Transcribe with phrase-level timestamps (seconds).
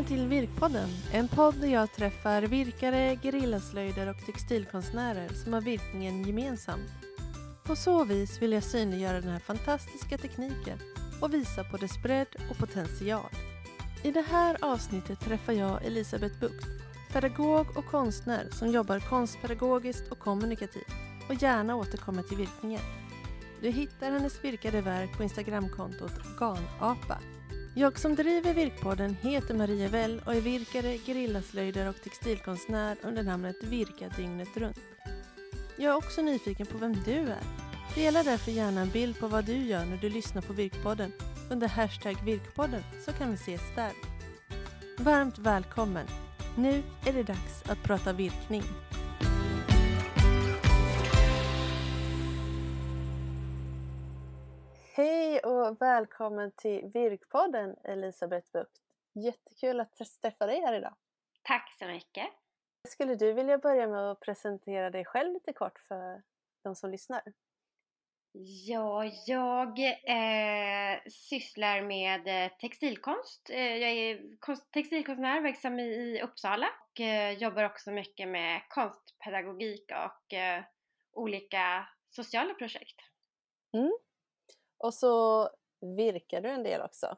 [0.00, 6.24] Välkommen till Virkpodden, en podd där jag träffar virkare, gerillaslöjder och textilkonstnärer som har virkningen
[6.24, 6.90] gemensamt.
[7.64, 10.78] På så vis vill jag synliggöra den här fantastiska tekniken
[11.20, 13.30] och visa på dess bredd och potential.
[14.02, 16.68] I det här avsnittet träffar jag Elisabeth Bucht,
[17.12, 20.94] pedagog och konstnär som jobbar konstpedagogiskt och kommunikativt
[21.28, 22.82] och gärna återkommer till virkningen.
[23.62, 27.18] Du hittar hennes virkade verk på Instagramkontot GANAPA.
[27.80, 33.56] Jag som driver Virkpodden heter Maria Well och är virkare, gerillaslöjdare och textilkonstnär under namnet
[33.62, 34.78] Virka dygnet runt.
[35.76, 37.42] Jag är också nyfiken på vem du är.
[37.94, 41.12] Dela därför gärna en bild på vad du gör när du lyssnar på Virkpodden
[41.50, 43.92] under hashtag Virkpodden så kan vi ses där.
[44.98, 46.06] Varmt välkommen!
[46.56, 48.62] Nu är det dags att prata virkning.
[54.92, 58.82] Hej och välkommen till Virkpodden Elisabeth Bucht.
[59.12, 60.94] Jättekul att träffa dig här idag.
[61.42, 62.28] Tack så mycket.
[62.88, 66.22] Skulle du vilja börja med att presentera dig själv lite kort för
[66.62, 67.22] de som lyssnar?
[68.66, 73.50] Ja, jag eh, sysslar med eh, textilkonst.
[73.50, 78.62] Eh, jag är konst, textilkonstnär, verksam i, i Uppsala och eh, jobbar också mycket med
[78.68, 80.64] konstpedagogik och eh,
[81.12, 83.00] olika sociala projekt.
[83.72, 83.92] Mm.
[84.80, 85.48] Och så
[85.80, 87.16] virkar du en del också?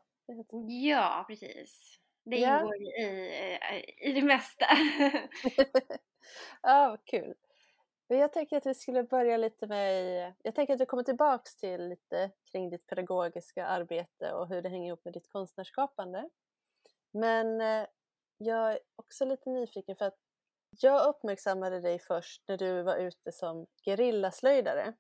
[0.69, 1.99] Ja, precis.
[2.25, 2.61] Det Ja.
[2.61, 2.89] ingår i,
[3.63, 4.67] eh, i det mesta.
[6.63, 7.35] ja, vad kul.
[8.09, 11.57] Men jag tänker att vi skulle börja lite med, jag tänker att vi kommer tillbaks
[11.57, 16.31] till lite kring ditt pedagogiska arbete och hur det hänger ihop med ditt konstnärskapande.
[17.13, 17.87] Men eh,
[18.39, 20.19] jag är också lite nyfiken för att
[20.81, 24.95] jag uppmärksammade dig först när du var ute som gerillaslöjdare.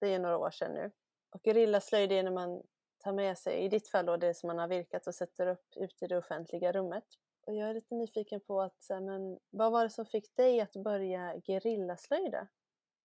[0.00, 0.92] Det är några år sedan nu.
[1.30, 2.62] Och gerillaslöjd är när man
[3.04, 5.66] tar med sig, i ditt fall då, det som man har virkat och sätter upp
[5.76, 7.04] ute i det offentliga rummet.
[7.46, 10.72] Och jag är lite nyfiken på att, men vad var det som fick dig att
[10.72, 12.48] börja gerillaslöjda?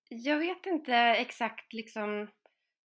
[0.09, 2.27] Jag vet inte exakt liksom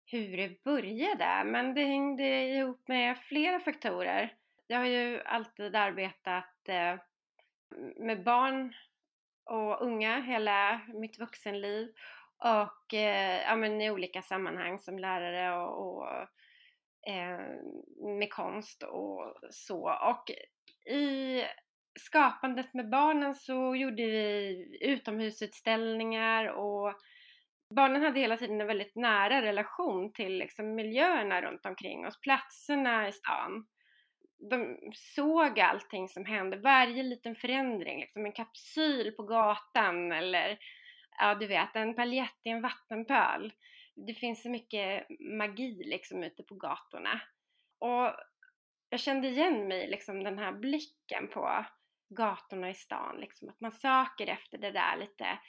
[0.06, 4.38] hur det började, men det hängde ihop med flera faktorer.
[4.68, 7.00] Jag har ju alltid arbetat eh,
[7.96, 8.74] med barn
[9.46, 11.94] och unga hela mitt vuxenliv
[12.44, 16.08] och eh, ja, men i olika sammanhang som lärare och, och
[17.08, 17.40] eh,
[18.20, 19.90] med konst och så.
[19.90, 20.32] Och
[20.94, 21.44] i
[22.00, 26.94] skapandet med barnen så gjorde vi utomhusutställningar och
[27.76, 33.08] barnen hade hela tiden en väldigt nära relation till liksom, miljöerna runt omkring oss, platserna
[33.08, 33.66] i stan.
[34.50, 40.58] De såg allting som hände, varje liten förändring, liksom en kapsyl på gatan eller
[41.20, 43.54] ja du vet, en paljett i en vattenpöl.
[44.08, 47.22] Det finns så mycket magi liksom ute på gatorna.
[47.80, 48.16] Och
[48.90, 51.66] jag kände igen mig liksom den här blicken på
[52.10, 55.40] gatorna i stan, liksom att man söker efter det där lite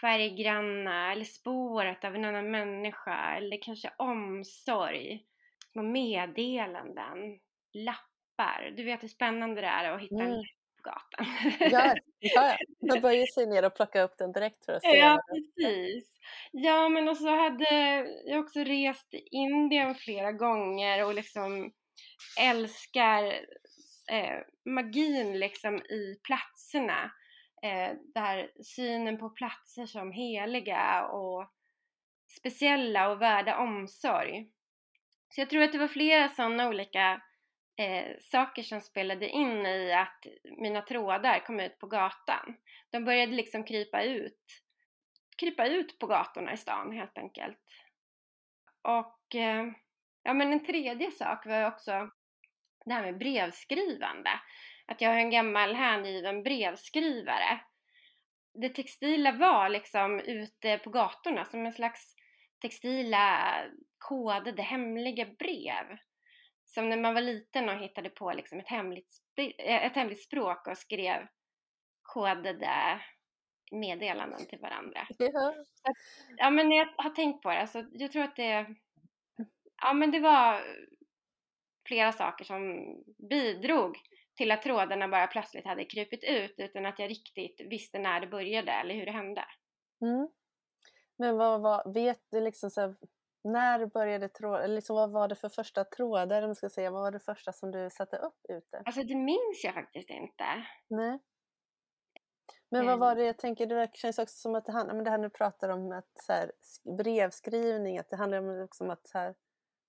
[0.00, 5.24] färggranna eller spåret av en annan människa eller kanske omsorg,
[5.72, 7.38] små meddelanden,
[7.72, 8.72] lappar.
[8.76, 10.42] Du vet hur spännande det är att hitta en Mm
[10.86, 11.26] gatan.
[11.60, 12.56] Ja, ja,
[12.88, 14.96] man böjer sig ner och plockar upp den direkt för att se.
[14.96, 16.18] Ja, precis.
[16.52, 17.74] Ja, men och så hade
[18.26, 21.72] jag också rest i Indien flera gånger och liksom
[22.40, 23.24] älskar
[24.12, 27.10] eh, magin liksom i platserna.
[27.62, 31.50] Eh, där synen på platser som heliga och
[32.38, 34.48] speciella och värda omsorg.
[35.28, 37.22] Så jag tror att det var flera sådana olika
[37.76, 40.26] eh, saker som spelade in i att
[40.58, 42.56] mina trådar kom ut på gatan.
[42.90, 44.42] De började liksom krypa ut,
[45.38, 47.58] krypa ut på gatorna i stan helt enkelt.
[48.82, 49.66] Och eh,
[50.22, 52.10] ja, men en tredje sak var också
[52.84, 54.30] det här med brevskrivande.
[54.86, 57.60] Att jag är en gammal hängiven brevskrivare.
[58.54, 62.14] Det textila var liksom ute på gatorna som en slags
[62.60, 63.54] textila
[63.98, 65.98] kodade hemliga brev.
[66.66, 69.16] Som när man var liten och hittade på liksom ett, hemligt,
[69.58, 71.26] eh, ett hemligt språk och skrev
[72.02, 73.00] kodade
[73.72, 75.06] meddelanden till varandra.
[75.18, 75.54] Ja.
[76.36, 78.74] Ja men jag har tänkt på det, alltså, jag tror att det,
[79.82, 80.62] ja men det var
[81.88, 82.86] flera saker som
[83.30, 83.96] bidrog
[84.36, 88.26] till att trådarna bara plötsligt hade krupit ut utan att jag riktigt visste när det
[88.26, 89.44] började eller hur det hände.
[90.00, 90.28] Mm.
[91.18, 92.96] Men vad var, vet du liksom så här,
[93.46, 97.10] när började tråd, liksom vad var det för första trådar, om ska säga, vad var
[97.10, 98.82] det första som du satte upp ute?
[98.84, 100.44] Alltså det minns jag faktiskt inte.
[100.88, 101.18] Nej.
[102.70, 105.10] Men vad var det, jag tänker, det känns också som att det handlar, men det
[105.10, 108.90] här nu pratar om att så här, sk- brevskrivning, att det handlar om, också om
[108.90, 109.34] att så här,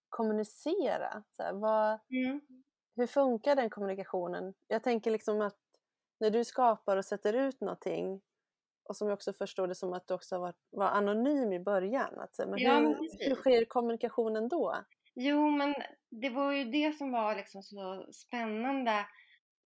[0.09, 1.23] kommunicera.
[1.31, 2.41] Så här, vad, Mm.
[2.95, 4.53] hur funkar den kommunikationen?
[4.67, 5.57] Jag tänker liksom att
[6.19, 8.21] när du skapar och sätter ut någonting
[8.89, 12.19] och som jag också förstår det som att du också var, var anonym i början.
[12.19, 14.75] Att, men Ja, hur, hur sker kommunikationen då?
[15.15, 15.75] Jo, men
[16.09, 19.05] det var ju det som var liksom så spännande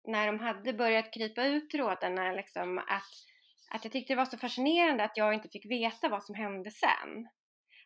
[0.04, 2.32] när de hade börjat krypa ut trådarna.
[2.32, 3.12] Liksom, att,
[3.70, 6.70] att jag tyckte det var så fascinerande att jag inte fick veta vad som hände
[6.70, 7.28] sen.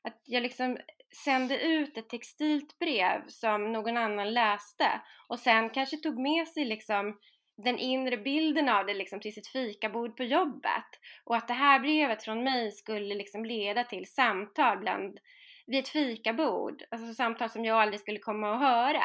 [0.03, 0.79] Att jag liksom
[1.25, 6.65] sände ut ett textilt brev som någon annan läste och sen kanske tog med sig
[6.65, 7.19] liksom
[7.65, 10.85] den inre bilden av det liksom till sitt fikabord på jobbet.
[11.25, 15.19] Och att det här brevet från mig skulle liksom leda till samtal bland,
[15.67, 16.83] vid ett fikabord.
[16.91, 19.05] Alltså samtal som jag aldrig skulle komma att höra.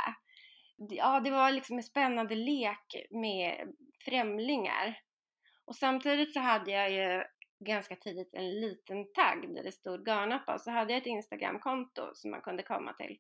[0.78, 3.74] Ja, det var liksom en spännande lek med
[4.06, 5.00] främlingar.
[5.66, 7.24] Och samtidigt så hade jag ju
[7.66, 12.02] ganska tidigt en liten tagg där det stod Garnappa och så hade jag ett Instagramkonto
[12.14, 13.18] som man kunde komma till.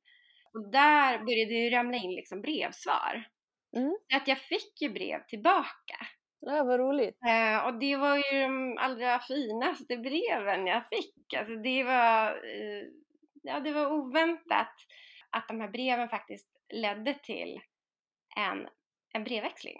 [0.53, 3.25] Och där började det ju ramla in liksom brevsvar.
[3.75, 3.97] Mm.
[4.11, 6.07] Så att jag fick ju brev tillbaka.
[6.39, 7.17] Ja, vad roligt.
[7.27, 11.33] Eh, och det var ju de allra finaste breven jag fick.
[11.33, 12.83] Alltså det var, eh,
[13.43, 14.73] ja, det var oväntat
[15.29, 17.61] att de här breven faktiskt ledde till
[18.37, 18.67] en,
[19.13, 19.77] en brevväxling.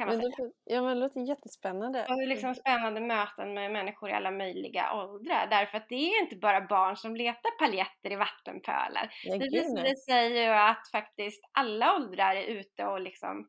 [0.00, 0.48] Kan man Men säga.
[0.48, 2.06] det, ja, men det låter jättespännande.
[2.08, 5.46] Och liksom spännande möten med människor i alla möjliga åldrar.
[5.50, 9.10] Därför att det är inte bara barn som letar paljetter i vattenpölar.
[9.26, 13.48] Nej, Det visade sig ju att faktiskt alla åldrar är ute och liksom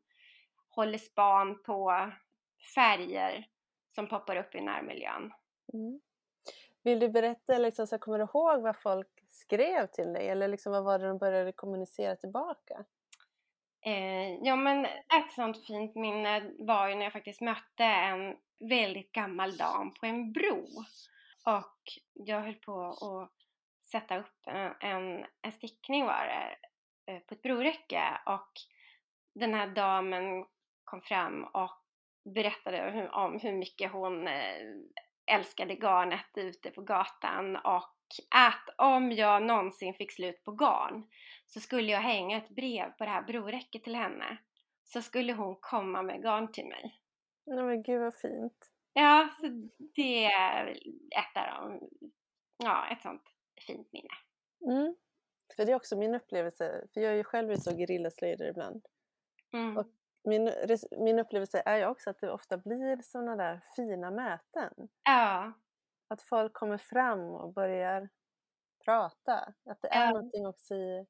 [0.68, 2.10] håller span på
[2.74, 3.46] färger
[3.94, 5.32] som poppar upp i närmiljön.
[5.74, 6.00] Mm.
[6.82, 10.28] Vill du berätta, liksom, så kommer du ihåg vad folk skrev till dig?
[10.28, 12.84] Eller liksom, vad var det de började kommunicera tillbaka?
[13.86, 18.36] Eh, ja men ett sånt fint minne var ju när jag faktiskt mötte en
[18.68, 20.66] väldigt gammal dam på en bro.
[21.44, 21.82] Och
[22.12, 23.32] jag höll på att
[23.90, 26.56] sätta upp eh, en, en, stickning var det,
[27.12, 28.52] eh, på ett broräcke och
[29.34, 30.46] den här damen
[30.84, 31.82] kom fram och
[32.34, 34.62] berättade hur, om hur mycket hon eh,
[35.26, 37.96] älskade garnet ute på gatan och
[38.30, 41.08] att om jag någonsin fick slut på garn
[41.54, 44.36] så skulle jag hänga ett brev på det här broräcket till henne.
[44.84, 47.00] Så skulle hon komma med garn till mig.
[47.46, 48.70] Nej, men gud vad fint.
[48.92, 49.46] Ja, så
[49.94, 50.66] det är
[51.10, 51.88] ett av dem.
[52.56, 53.22] Ja, ett sånt
[53.66, 54.14] fint minne.
[54.76, 54.96] Mm.
[55.56, 58.86] För det är också min upplevelse, för jag är ju själv ute och gerillaslöjder ibland.
[59.52, 59.76] Mm.
[59.76, 59.86] Och
[60.24, 60.52] min,
[60.98, 64.88] min upplevelse är ju också att det ofta blir sådana där fina möten.
[65.04, 65.52] Ja,
[66.08, 68.08] Att folk kommer fram och börjar
[68.84, 69.54] prata.
[69.64, 70.10] Att det är Ja.
[70.10, 71.06] någonting också i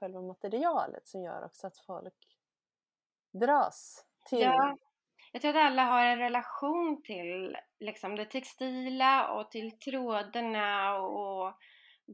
[0.00, 2.38] själva materialet som gör också att folk
[3.32, 4.40] dras till.
[4.40, 4.76] ja.
[5.32, 11.54] Jag tror att alla har en relation till liksom, det textila och till trådarna och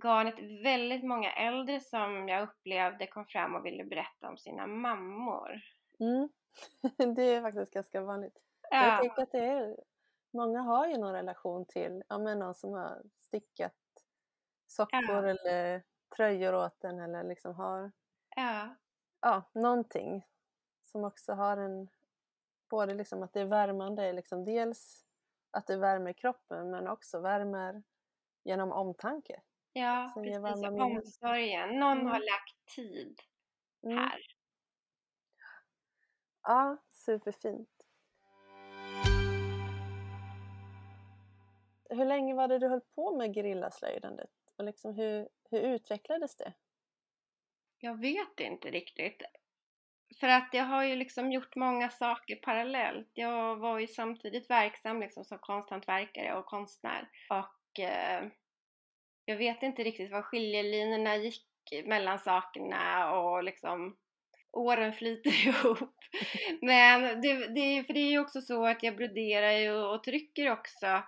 [0.04, 0.34] garnet.
[0.64, 5.60] Väldigt många äldre som jag upplevde kom fram och ville berätta om sina mammor.
[6.00, 6.28] Mm.
[7.16, 8.38] det är faktiskt ganska vanligt.
[8.70, 9.76] Jag Ja, tänker att det är,
[10.32, 13.74] många har ju någon relation till ja, men någon som har stickat
[14.66, 15.28] sockor Ja.
[15.28, 15.82] eller
[16.16, 17.92] tröjor åt en eller liksom har
[18.37, 18.75] ja,
[19.20, 20.26] ja, någonting
[20.82, 21.88] som också har en,
[22.70, 25.04] både liksom att det är värmande, liksom dels
[25.50, 27.82] att det värmer kroppen men också värmer
[28.44, 29.42] genom omtanke.
[29.73, 30.64] ja ger precis.
[30.64, 31.68] Och omsorgen.
[31.80, 32.06] Någon Mm.
[32.06, 33.20] har lagt tid
[33.82, 33.99] Mm.
[33.99, 34.20] här.
[36.42, 37.68] Ja, superfint.
[41.90, 44.30] Hur länge var det du höll på med gerillaslöjdandet?
[44.58, 46.52] Och liksom hur, hur utvecklades det?
[47.78, 49.22] Jag vet inte riktigt.
[50.20, 53.10] För att jag har ju liksom gjort många saker parallellt.
[53.14, 57.08] Jag var ju samtidigt verksam liksom som konsthantverkare och konstnär.
[57.30, 58.28] Och eh,
[59.25, 61.46] jag vet inte riktigt var skiljelinjerna gick
[61.84, 63.96] mellan sakerna och liksom
[64.52, 65.94] åren flyter ihop.
[66.62, 70.50] Men det, det, för det är ju också så att jag broderar ju och trycker
[70.50, 71.02] också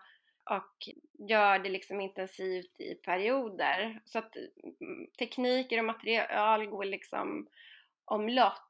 [0.50, 0.88] och
[1.28, 4.00] gör det liksom intensivt i perioder.
[4.04, 7.48] Så att mm, tekniker och material går liksom
[8.04, 8.64] omlott.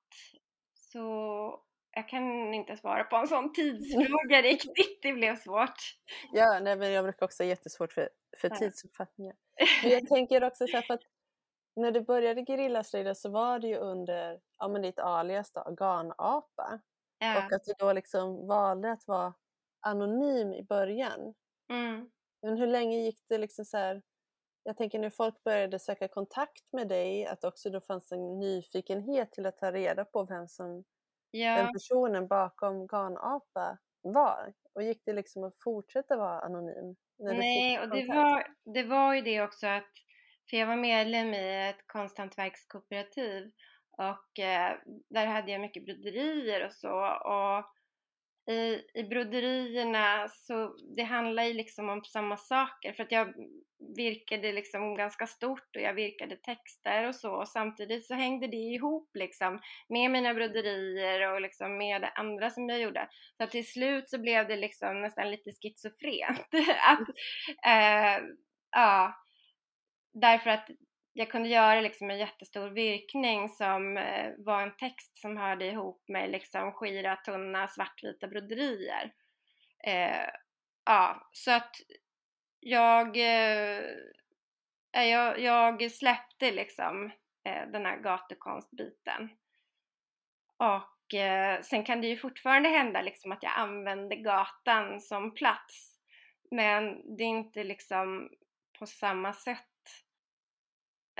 [0.75, 5.97] Så jag kan inte svara på en sån tidsfråga riktigt, det blev svårt.
[6.32, 8.08] Ja, nej, men jag brukar också ha jättesvårt för,
[8.40, 9.37] för tidsuppfattningar.
[9.82, 11.02] Men jag tänker också så här, för att
[11.76, 16.80] när du började gerillaslöjda så var det ju under ja, men ditt alias då, Garnapa.
[17.18, 17.38] Ja.
[17.38, 19.35] Och att du då liksom valde att vara
[19.80, 21.35] anonym i början.
[21.68, 22.10] Mm.
[22.42, 24.02] Men hur länge gick det liksom så här,
[24.62, 29.32] jag tänker när folk började söka kontakt med dig, att också då fanns en nyfikenhet
[29.32, 30.84] till att ta reda på vem som
[31.54, 34.54] den Ja, personen bakom Garnapa var.
[34.75, 36.96] Och gick det liksom att fortsätta vara anonym?
[37.18, 39.90] Nej, och det var, det var ju det också att,
[40.50, 43.50] för jag var medlem i ett konsthantverkskooperativ
[43.98, 44.76] Och eh,
[45.10, 46.92] där hade jag mycket broderier och så.
[47.25, 47.72] Och
[48.49, 53.35] i, i broderierna så det handlar ju liksom om samma saker för att jag
[53.97, 58.57] virkade liksom ganska stort och jag virkade texter och så och samtidigt så hängde det
[58.57, 63.09] ihop liksom med mina broderier och liksom med det andra som jag gjorde.
[63.37, 66.49] Så till slut så blev det liksom nästan lite schizofrent.
[66.87, 67.09] att,
[67.67, 68.25] eh,
[68.71, 69.14] ja,
[70.12, 70.69] därför att
[71.18, 76.04] jag kunde göra liksom en jättestor virkning som eh, var en text som hörde ihop
[76.08, 79.12] med liksom skira, tunna, svartvita broderier.
[79.87, 80.30] Eh,
[80.84, 81.76] ja, så att
[82.60, 83.78] jag, eh,
[84.92, 87.12] eh, jag, jag släppte liksom
[87.44, 89.30] eh, den här gatukonstbiten.
[90.56, 96.00] Och eh, sen kan det ju fortfarande hända liksom att jag använder gatan som plats.
[96.50, 98.30] Men det är inte liksom
[98.78, 99.67] på samma sätt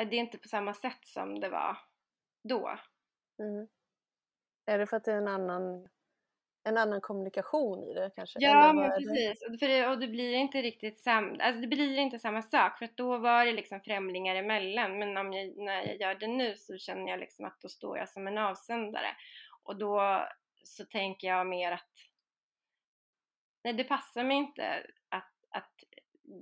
[0.05, 1.79] det är inte på samma sätt som det var
[2.43, 2.79] då.
[3.39, 3.69] Mm.
[4.67, 5.89] Är det för att det är en annan,
[6.65, 8.39] en annan kommunikation i det kanske?
[8.41, 9.41] Ja, men precis.
[9.41, 9.47] Det?
[9.47, 12.85] Och, det, och det blir inte riktigt sam, alltså det blir inte samma sak för
[12.85, 16.57] att då var det liksom främlingar emellan men om jag, när jag gör det nu
[16.57, 19.09] så känner jag liksom att då står jag som en avsändare
[19.63, 20.27] och då
[20.65, 21.93] så tänker jag mer att
[23.65, 25.85] nej, det passar mig inte att, att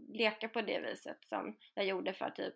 [0.09, 2.55] leka på det viset som jag gjorde för typ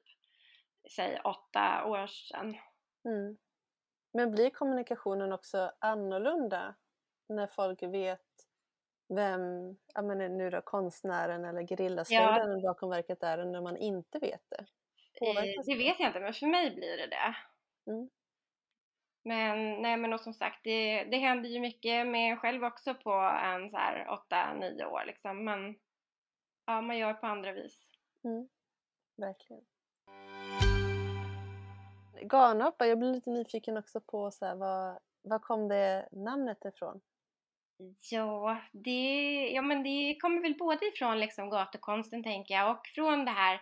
[0.91, 2.57] säg åtta år sedan.
[3.05, 3.37] Mm.
[4.13, 6.75] Men blir kommunikationen också annorlunda
[7.29, 8.21] när folk vet
[9.09, 12.69] vem ja, men nu då, konstnären eller gerillaslöjdaren ja.
[12.69, 14.67] bakom verket är än när man inte vet det?
[15.27, 17.35] Eh, det vet jag inte men för mig blir det det.
[17.91, 18.11] Mm.
[19.25, 23.13] Men nej men och som sagt det, det händer ju mycket med själv också på
[23.45, 25.79] en så här 8-9 år liksom men
[26.67, 27.87] ja man gör på andra vis.
[28.25, 28.49] Mm.
[29.17, 29.65] Verkligen.
[32.23, 37.01] Garnhoppa, jag blir lite nyfiken också på så här, vad, vad kom det namnet ifrån?
[38.11, 43.25] Ja, det, ja men det kommer väl både ifrån liksom gatukonsten tänker jag och från
[43.25, 43.61] det här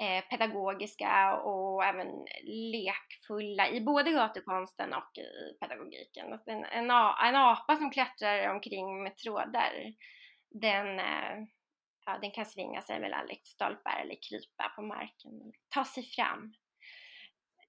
[0.00, 2.08] eh, pedagogiska och även
[2.44, 6.40] lekfulla i både gatukonsten och i pedagogiken.
[6.46, 6.90] En, en,
[7.24, 9.94] en apa som klättrar omkring med trådar,
[10.50, 11.46] den, eh,
[12.08, 16.54] ja, den kan svinga sig mellan lyktstolpar eller krypa på marken, ta sig fram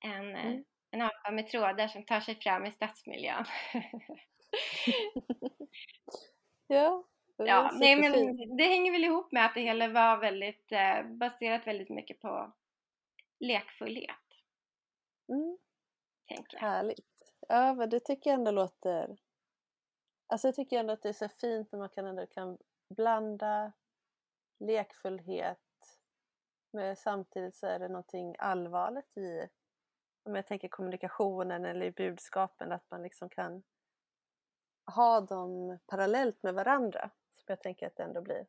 [0.05, 0.65] en, eh, mm.
[0.91, 3.45] en apa med trådar som tar sig fram i stadsmiljön.
[6.67, 7.03] ja,
[7.37, 11.67] ja nej, men det hänger väl ihop med att det hela var väldigt eh, baserat
[11.67, 12.53] väldigt mycket på
[13.39, 14.15] lekfullhet.
[15.29, 15.57] Mm.
[16.27, 16.61] Tänker jag.
[16.61, 17.33] Härligt.
[17.47, 19.17] Ja, men det tycker jag ändå låter...
[20.27, 22.57] Alltså jag tycker ändå att det är så fint när man kan, ändå kan
[22.95, 23.71] blanda
[24.59, 25.59] lekfullhet
[26.71, 29.49] men samtidigt så är det någonting allvarligt i
[30.23, 33.63] om jag tänker kommunikationen eller budskapen, att man liksom kan
[34.95, 37.09] ha dem parallellt med varandra.
[37.35, 38.45] Som jag tänker att det ändå blir.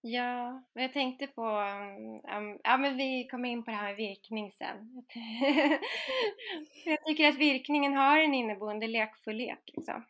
[0.00, 1.42] Ja, men jag tänkte på,
[2.36, 5.06] um, ja men vi kommer in på det här med virkning sen.
[6.84, 10.04] jag tycker att virkningen har en inneboende lekfullhet liksom.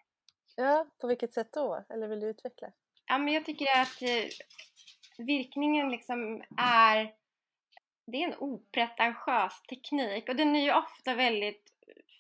[0.57, 1.85] Ja, på vilket sätt då?
[1.89, 2.73] Eller vill du utveckla?
[3.07, 4.29] Ja, men jag tycker att eh,
[5.19, 7.13] virkningen liksom är
[8.07, 11.73] det är en opretentiös teknik och den är ju ofta väldigt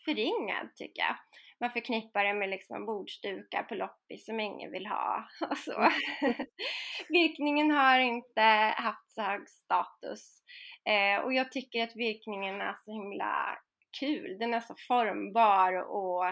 [0.04, 1.16] förringad tycker jag.
[1.60, 5.80] Man förknippar det med liksom bordsdukar på loppis som ingen vill ha och så.
[5.80, 5.92] Mm.
[7.08, 8.40] virkningen har inte
[8.76, 10.42] haft så hög status
[10.84, 13.58] eh, och jag tycker att virkningen är så himla
[14.00, 14.38] kul.
[14.38, 16.24] Den är så formbar och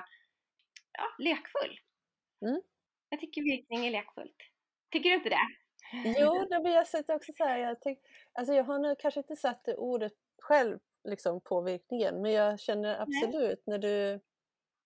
[0.92, 1.80] ja, lekfull.
[2.46, 2.62] Mm.
[3.08, 4.36] Jag tycker virkning är lekfullt.
[4.90, 5.48] Tycker du inte det?
[5.92, 7.98] Jo, det blir jag sett också så här, jag, tänk,
[8.32, 12.60] alltså jag har nu kanske inte satt det ordet själv liksom, på virkningen men jag
[12.60, 13.78] känner absolut Nej.
[13.78, 14.20] när du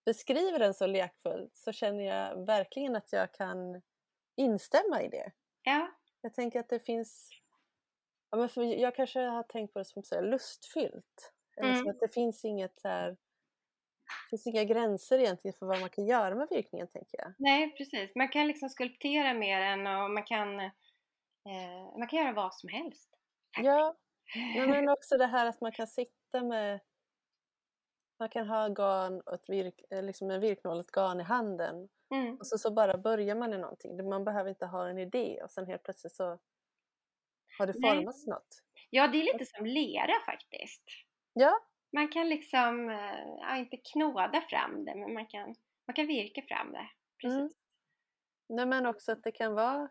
[0.05, 3.83] beskriver den så lekfullt så känner jag verkligen att jag kan
[4.37, 5.33] instämma i det.
[5.63, 5.89] Ja.
[6.21, 7.31] Jag tänker att det finns,
[8.31, 11.33] ja, men för jag kanske har tänkt på det som så här, lustfyllt.
[11.57, 11.71] Mm.
[11.71, 15.91] Eller att det finns inget så här, det finns inga gränser egentligen för vad man
[15.91, 17.33] kan göra med virkningen tänker jag.
[17.39, 20.71] Nej precis, man kan liksom skulptera mer än och man kan
[21.49, 23.11] Eh, man kan göra vad som helst.
[23.57, 23.97] Ja,
[24.55, 26.81] men också det här att man kan sitta med
[28.19, 32.37] man kan ha garn och virk, eh, liksom en virknål, ett garn i handen mm.
[32.37, 34.09] och så, så bara börjar man i någonting.
[34.09, 36.39] Man behöver inte ha en idé och sen helt plötsligt så
[37.59, 38.35] har det formats Nej.
[38.35, 38.63] något.
[38.91, 40.83] Ja, det är lite som lera faktiskt.
[41.33, 41.61] Ja.
[41.93, 45.55] Man kan liksom, eh, ja, inte knåda fram det, men man kan,
[45.87, 46.89] man kan virka fram det.
[47.23, 47.39] Precis.
[47.39, 47.51] Mm.
[48.49, 49.89] Nej, men också att det kan vara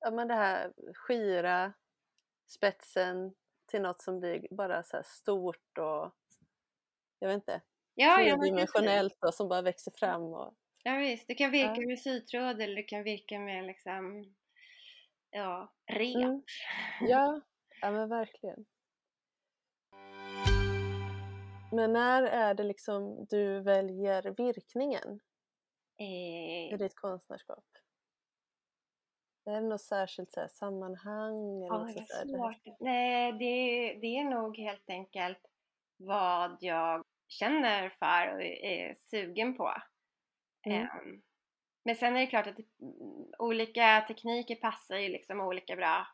[0.00, 1.72] ja, men det här skira
[2.46, 3.34] spetsen
[3.66, 6.12] till något som blir bara så stort och
[7.18, 7.60] jag vet inte.
[7.94, 10.22] Ja, tredimensionellt och som bara växer fram.
[10.22, 11.86] Och, Ja visst, du kan virka Ja.
[11.88, 14.34] med sytråd eller du kan virka med liksom,
[15.30, 16.16] ja, rep.
[16.16, 16.42] Mm.
[17.00, 17.40] ja,
[17.80, 18.66] ja, men verkligen.
[21.72, 25.20] Men när är det liksom du väljer virkningen
[25.98, 27.64] i Eh, ditt konstnärskap?
[29.46, 31.64] Är det något särskilt så här, sammanhang?
[31.64, 32.52] Eller ja, liksom vad så här, det här?
[32.52, 32.80] svårt.
[32.80, 35.38] Nej, det, det är nog helt enkelt
[35.96, 39.74] vad jag känner för och är sugen på.
[40.66, 40.82] Mm.
[40.82, 41.22] Ehm,
[41.84, 42.56] Men sen är det klart att
[43.38, 46.06] olika tekniker passar ju liksom olika bra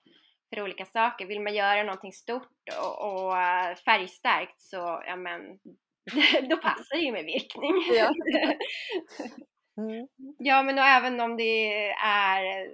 [0.55, 1.27] för olika saker.
[1.27, 5.59] Vill man göra någonting stort och, och eh, färgstarkt så, ja men,
[6.51, 7.75] då passar det ju med virkning.
[7.99, 8.15] Ja.
[9.77, 10.09] Mm.
[10.39, 12.69] Ja, men och även om det är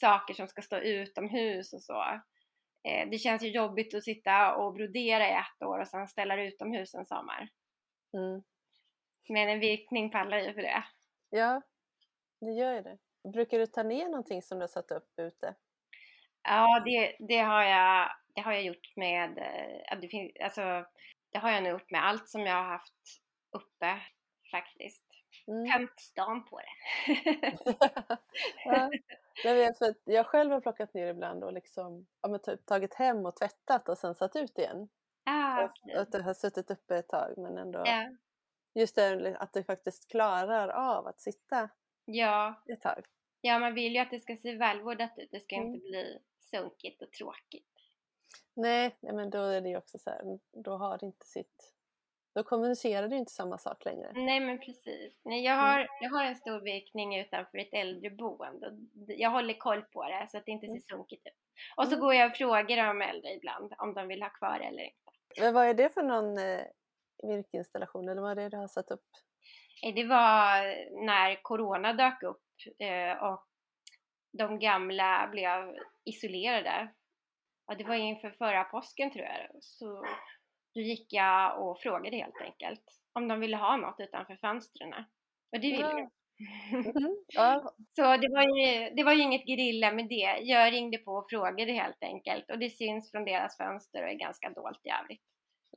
[0.00, 2.02] saker som ska stå utomhus och så.
[2.88, 6.36] Eh, det känns ju jobbigt att sitta och brodera i ett år och sen ställa
[6.36, 7.48] det utomhus en sommar.
[8.12, 8.42] Mm.
[9.28, 10.84] Men en virkning pallar ju för det.
[11.30, 11.62] Ja,
[12.40, 12.98] det gör ju det.
[13.32, 15.54] Brukar du ta ner någonting som du har satt upp ute?
[16.42, 20.84] Ja, det, det, har, jag, det har jag gjort med, eh, det, alltså,
[21.30, 24.00] det har jag nog gjort med allt som jag har haft uppe
[24.50, 25.04] faktiskt.
[25.48, 25.72] Mm.
[25.72, 26.74] Tömt stan på det.
[28.64, 28.90] ja.
[29.44, 32.94] Jag vet för jag själv har plockat ner ibland och liksom, ja, men typ tagit
[32.94, 34.88] hem och tvättat och sen satt ut igen.
[35.24, 38.08] ah, att det har suttit uppe ett tag men ändå ja.
[38.74, 41.68] just det att det faktiskt klarar av att sitta
[42.04, 43.06] ja, ett tag.
[43.40, 45.30] ja, man vill ju att det ska se välvårdat ut.
[45.30, 45.68] Det ska Mm.
[45.74, 47.72] inte bli sunkigt och tråkigt.
[48.54, 51.74] Nej, nej, men då är det ju också så här, då har det inte sitt,
[52.36, 54.12] då kommunicerar ju inte samma sak längre.
[54.14, 55.20] Nej men precis.
[55.24, 55.64] Nej, jag, Mm.
[55.66, 58.66] har, jag har en stor virkning utanför ett äldreboende.
[58.68, 58.74] och
[59.08, 60.80] Jag håller koll på det så att det inte ser Mm.
[60.80, 61.32] sunkigt ut.
[61.76, 62.00] Och så Mm.
[62.00, 64.96] går jag och frågar de äldre ibland om de vill ha kvar eller inte.
[65.40, 66.62] Men vad är det för någon eh,
[67.22, 69.04] virkinstallation eller vad är det du har satt upp?
[69.84, 70.62] Eh, Det var
[71.06, 72.42] när Corona dök upp
[72.78, 73.44] eh, och
[74.32, 76.88] de gamla blev isolerade.
[77.66, 79.48] Ja, det var inför förra påsken tror jag.
[79.62, 80.04] Så
[80.76, 84.92] då gick jag och frågade helt enkelt om de ville ha något utanför fönstren.
[85.52, 86.10] Och det ville de.
[86.70, 87.16] Mhm.
[87.28, 90.38] Ja, Så det var, ju, det var ju inget grilla med det.
[90.42, 94.14] Jag ringde på och frågade helt enkelt och det syns från deras fönster och är
[94.14, 95.22] ganska dolt i övrigt.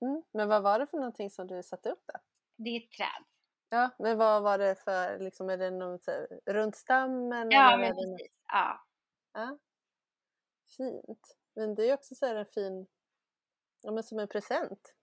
[0.02, 0.24] mm.
[0.34, 2.22] Men vad var det för någonting som du satte upp där?
[2.58, 3.24] Det är ett träd.
[3.70, 7.52] Ja, men vad var det för, liksom, är det här, runt stammen?
[7.52, 8.32] Ja, eller men precis.
[8.48, 8.86] Ja.
[9.34, 9.58] Ja.
[10.78, 11.36] Fint.
[11.56, 12.88] Men det är också så här en fin,
[13.82, 14.94] ja men som en present.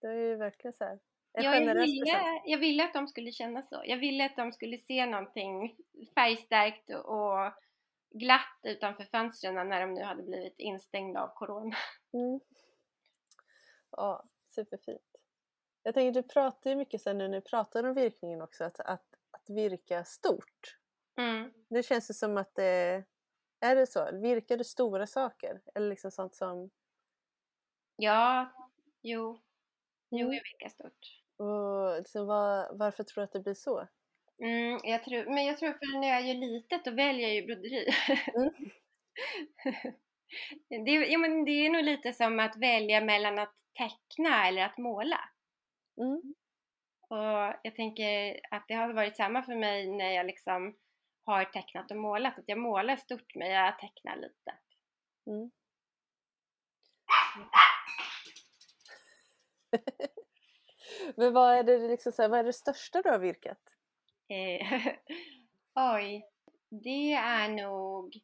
[0.00, 0.98] Det är ju verkligen så här,
[1.32, 3.82] en Ja, jag, ville, jag ville att de skulle känna så.
[3.84, 5.76] Jag ville att de skulle se någonting
[6.14, 7.52] färgstarkt och,
[8.14, 11.76] glatt utanför fönstren när de nu hade blivit instängda av corona.
[12.12, 12.40] Mm.
[13.90, 15.16] Ja, superfint.
[15.82, 18.80] Jag tänker, du pratar ju mycket sen nu när du pratar om virkningen också, att,
[18.80, 20.78] att, att virka stort.
[21.16, 21.52] Mm.
[21.68, 23.04] Det känns ju som att det,
[23.60, 24.12] är det så?
[24.12, 25.60] Virkar du stora saker?
[25.74, 26.70] Eller liksom sånt som,
[27.96, 28.50] Ja,
[29.02, 29.40] jo.
[30.10, 30.32] Jo, Mm.
[30.34, 31.22] jag virkar stort.
[31.38, 33.88] och liksom, var, varför tror du att det blir så?
[34.42, 37.46] Mm, jag tror, men jag tror för när jag gör litet då väljer jag ju
[37.46, 37.86] broderi.
[38.34, 38.50] Mm.
[40.84, 44.78] det, ja, men det är nog lite som att välja mellan att teckna eller att
[44.78, 45.20] måla.
[46.00, 46.34] Mm.
[47.08, 50.76] Och jag tänker att det har varit samma för mig när jag liksom
[51.24, 52.38] har tecknat och målat.
[52.38, 54.52] Att jag målar stort men jag tecknar lite.
[55.26, 55.50] Mm.
[61.16, 63.58] Men vad är det liksom så här, vad är det största du har virkat?
[64.28, 64.92] Eh,
[65.94, 66.28] Oj,
[66.70, 68.16] det är nog...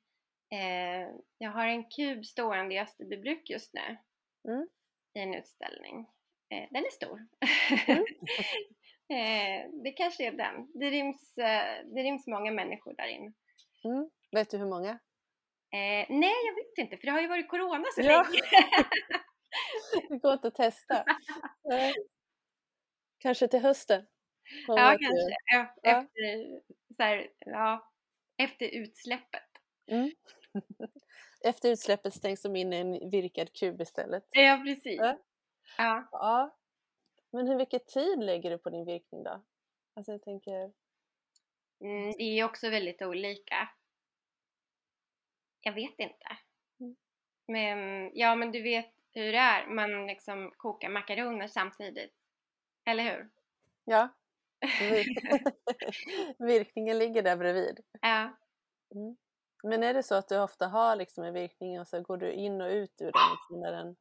[0.52, 3.96] Eh, jag har en kub stående i Österbybruk just nu.
[4.52, 4.68] Mm.
[5.14, 6.06] I en utställning.
[6.48, 7.26] Eh, den är stor.
[7.86, 8.04] Mm.
[9.08, 10.70] eh, det kanske är den.
[10.74, 13.32] Det ryms, eh, det ryms många människor där inne.
[13.84, 14.10] Mm.
[14.30, 14.90] Vet du hur många?
[15.72, 18.22] Eh, nej, jag vet inte för det har ju varit corona så Ja.
[18.22, 18.42] länge.
[20.08, 21.04] Det går inte att testa.
[23.20, 24.06] Kanske till hösten?
[24.66, 24.98] Ja, ju.
[24.98, 25.36] kanske.
[25.52, 25.74] Ja.
[25.82, 26.60] Efter,
[26.96, 27.92] så här, ja,
[28.36, 29.48] efter utsläppet.
[29.86, 30.10] Mm.
[31.44, 34.26] Efter utsläppet stängs de in i en virkad kub istället.
[34.30, 35.00] Ja, precis.
[35.00, 35.18] Ja.
[35.76, 36.08] Ja.
[36.12, 36.58] Ja.
[37.30, 39.44] Men hur mycket tid lägger du på din virkning då?
[39.94, 40.72] Alltså jag tänker...
[41.80, 43.68] Mm, det är ju också väldigt olika.
[45.60, 46.36] Jag vet inte.
[46.80, 46.96] Mm.
[47.46, 49.66] Men ja, men du vet hur det är.
[49.66, 52.19] Man liksom kokar makaroner samtidigt.
[52.90, 53.30] Eller hur?
[53.84, 54.08] Ja.
[54.80, 55.52] Vir-
[56.46, 57.80] Virkningen ligger där bredvid.
[58.00, 58.36] Ja.
[58.94, 59.16] Mm.
[59.62, 62.32] Men är det så att du ofta har liksom en virkning och så går du
[62.32, 63.96] in och ut ur den liksom när, den,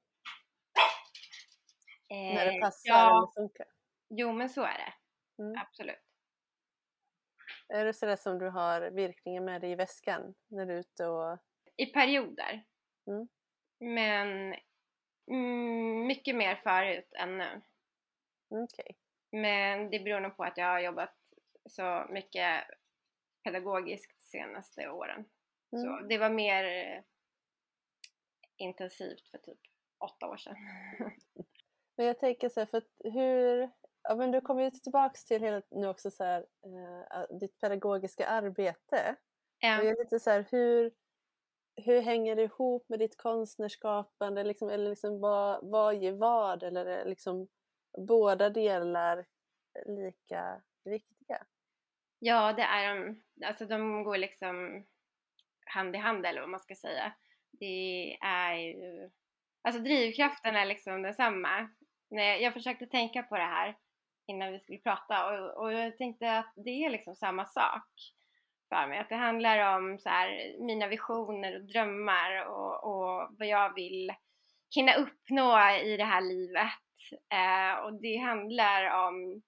[2.09, 3.65] när det Eh, passar ja, eller funkar?
[4.09, 4.93] Jo, men så är det.
[5.43, 5.61] Mm.
[5.61, 5.99] Absolut.
[7.67, 11.05] Är det sådär som du har virkningen med dig i väskan när du är ute
[11.05, 11.37] och...
[11.75, 12.65] I perioder.
[13.07, 13.27] Mm.
[13.79, 14.55] Men
[15.31, 17.61] mm, mycket mer förut än nu.
[18.51, 18.97] Mm, Okej.
[19.31, 21.15] Men det beror nog på att jag har jobbat
[21.69, 22.63] så mycket
[23.43, 25.25] pedagogiskt de senaste åren.
[25.71, 25.83] Mm.
[25.85, 27.03] Så det var mer eh,
[28.57, 29.59] intensivt för typ
[29.99, 30.55] åtta år sedan.
[31.97, 33.69] Men jag tänker så här, för hur...
[34.01, 38.27] Ja, men du kommer ju tillbaks till hela nu också så här, eh, ditt pedagogiska
[38.27, 39.15] arbete.
[39.57, 39.75] Och Ja.
[39.83, 40.91] jag är lite så här, hur,
[41.75, 44.43] hur hänger det ihop med ditt konstnärskapande?
[44.43, 46.63] Liksom, eller liksom vad, vad ger vad?
[46.63, 47.47] Eller är liksom
[47.97, 49.25] båda delar
[49.85, 51.45] lika viktiga?
[52.19, 53.21] ja, det är de.
[53.45, 54.85] Alltså de går liksom
[55.65, 57.13] hand i hand eller vad man ska säga.
[57.51, 59.09] Det är ju...
[59.61, 61.69] Alltså drivkraften är liksom densamma.
[62.39, 63.77] Jag försökte tänka på det här
[64.27, 67.89] innan vi skulle prata och, och jag tänkte att det är liksom samma sak
[68.69, 68.99] för mig.
[68.99, 74.13] Att det handlar om så här, mina visioner och drömmar och, och vad jag vill
[74.75, 76.71] hinna uppnå i det här livet.
[77.29, 79.41] Eh, och det handlar om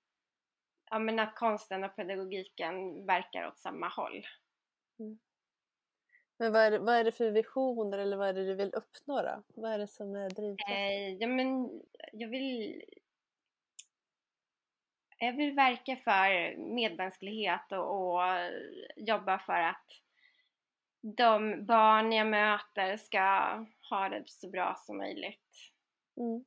[0.89, 4.25] ja, men att konsten och pedagogiken verkar åt samma håll.
[6.37, 8.73] Men vad är, det, vad är det för visioner eller vad är det du vill
[8.73, 9.43] uppnå då?
[9.47, 10.75] Vad är det som är drivkraften?
[10.75, 11.81] Eh, ja, men
[12.13, 12.83] jag vill
[15.17, 18.23] jag vill verka för medmänsklighet och, och
[18.95, 19.85] jobba för att
[21.01, 23.19] de barn jag möter ska
[23.89, 25.71] ha det så bra som möjligt.
[26.17, 26.45] Mm.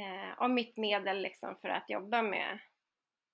[0.00, 2.58] Eh, och mitt medel liksom för att jobba med,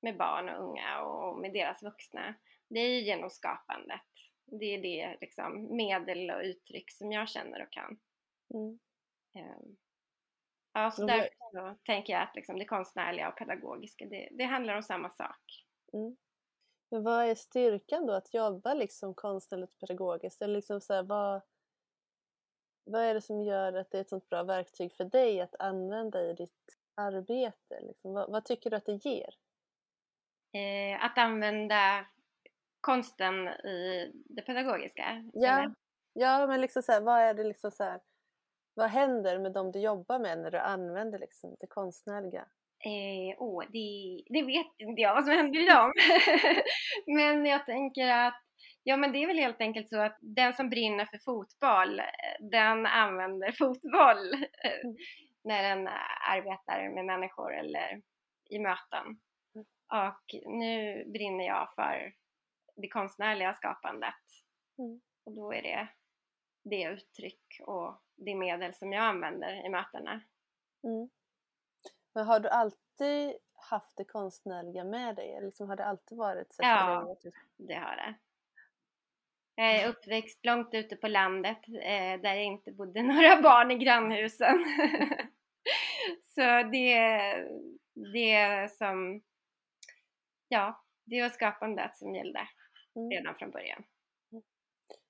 [0.02, 2.35] med barn och unga och med deras vuxna,
[2.68, 4.00] det är ju genom skapandet.
[4.61, 7.98] Det är det liksom, medel och uttryck som jag känner och kan.
[8.55, 8.79] Mm.
[9.35, 9.76] Ehm,
[10.76, 14.44] Ja, så Och därför så tänker jag att liksom det konstnärliga och pedagogiska, det, det
[14.44, 15.64] handlar om samma sak.
[15.92, 16.16] Mm.
[16.90, 20.42] Men vad är styrkan då att jobba liksom konstnärligt pedagogiskt?
[20.42, 21.42] Eller liksom så här, vad,
[22.87, 25.55] vad är det som gör att det är ett sånt bra verktyg för dig att
[25.59, 27.81] använda i ditt arbete?
[27.81, 28.12] Liksom?
[28.12, 29.35] Vad, vad tycker du att det ger?
[30.53, 32.07] Eh, att använda
[32.81, 35.31] konsten i det pedagogiska.
[35.33, 35.75] Ja, eller?
[36.12, 38.01] ja men liksom så här, vad är det liksom så här,
[38.75, 42.46] vad händer med dem du jobbar med när du använder liksom det konstnärliga?
[42.85, 45.92] Eh, åh, det, det vet inte jag vad som händer i dem.
[47.16, 48.45] men jag tänker att
[48.88, 52.46] Ja men det är väl helt enkelt så att den som brinner för fotboll, eh,
[52.51, 54.90] den använder fotboll eh,
[55.44, 55.88] när den
[56.31, 58.03] arbetar med människor eller
[58.51, 59.20] i möten.
[59.92, 62.12] Och nu brinner jag för
[62.77, 64.14] det konstnärliga skapandet.
[64.79, 65.01] Mm.
[65.25, 65.88] Och då är det
[66.62, 70.22] det uttryck och det medel som jag använder i mötena.
[70.83, 71.11] Mm.
[72.14, 73.37] Men har du alltid
[73.70, 75.33] haft det konstnärliga med dig?
[75.33, 77.16] Eller liksom har det alltid varit så Ja.
[77.57, 78.14] Det har det.
[79.59, 83.79] Jag är uppväxt långt ute på landet eh, där det inte bodde några barn i
[83.79, 84.64] grannhusen.
[86.35, 87.01] Så det,
[88.14, 89.23] det som,
[90.49, 92.49] ja, det var skapandet som gällde
[92.97, 93.11] Mm.
[93.11, 93.85] redan från början.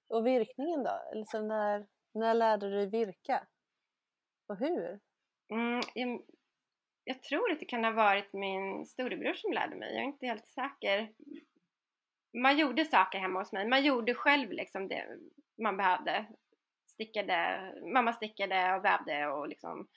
[0.08, 1.00] Och virkningen då?
[1.14, 3.46] Liksom när, när lärde du dig virka?
[4.48, 5.00] Och hur?
[5.50, 6.22] Mm, jag,
[7.04, 10.26] jag tror att det kan ha varit min storebror som lärde mig, jag är inte
[10.26, 11.12] helt säker.
[12.42, 15.04] Man gjorde saker hemma hos mig, man gjorde själv liksom det
[15.62, 16.26] man behövde.
[16.86, 17.60] Stickade,
[17.92, 19.88] mamma stickade och vävde och liksom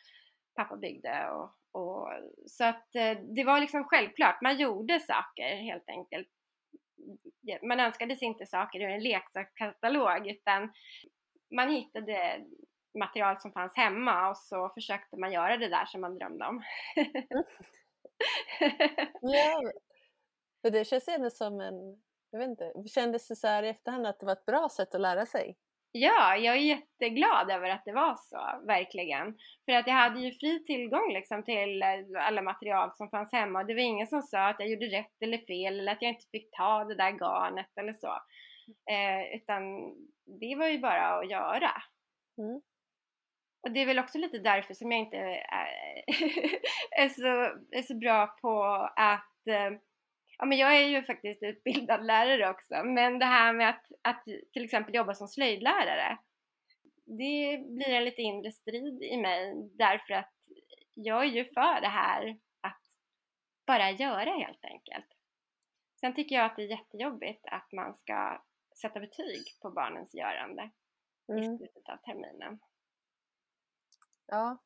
[0.56, 2.10] pappa byggde och, och
[2.48, 6.28] så att eh, det var liksom självklart, man gjorde saker helt enkelt.
[7.62, 10.74] Man önskade sig inte saker ur en leksakskatalog utan
[11.56, 12.46] man hittade
[13.00, 16.64] material som fanns hemma och så försökte man göra det där som man drömde om.
[19.22, 19.72] Ja,
[20.62, 24.08] för det känns ändå som en, jag vet inte, kändes det så här i efterhand
[24.08, 25.58] att det var ett bra sätt att lära sig?
[25.92, 29.38] Ja, jag är jätteglad över att det var så, verkligen.
[29.66, 33.60] För att jag hade ju fri tillgång liksom till eh, alla material som fanns hemma
[33.60, 36.12] och det var ingen som sa att jag gjorde rätt eller fel eller att jag
[36.12, 38.22] inte fick ta det där garnet eller så.
[38.92, 39.62] Eh, utan
[40.40, 41.72] det var ju bara att göra.
[42.38, 42.62] Mm.
[43.62, 45.44] Och det är väl också lite därför som jag inte är,
[47.04, 47.28] är, så,
[47.72, 48.64] är så bra på
[48.96, 49.80] att eh,
[50.40, 54.24] Ja men jag är ju faktiskt utbildad lärare också men det här med att, att
[54.54, 56.18] till exempel jobba som slöjdlärare
[57.06, 60.34] det blir en lite inre strid i mig därför att
[60.94, 62.82] jag är ju för det här att
[63.68, 65.06] bara göra helt enkelt.
[66.00, 68.44] Sen tycker jag att det är jättejobbigt att man ska
[68.82, 70.70] sätta betyg på barnens görande
[71.28, 71.58] i Mm.
[71.58, 72.60] slutet av terminen.
[74.26, 74.58] Ja.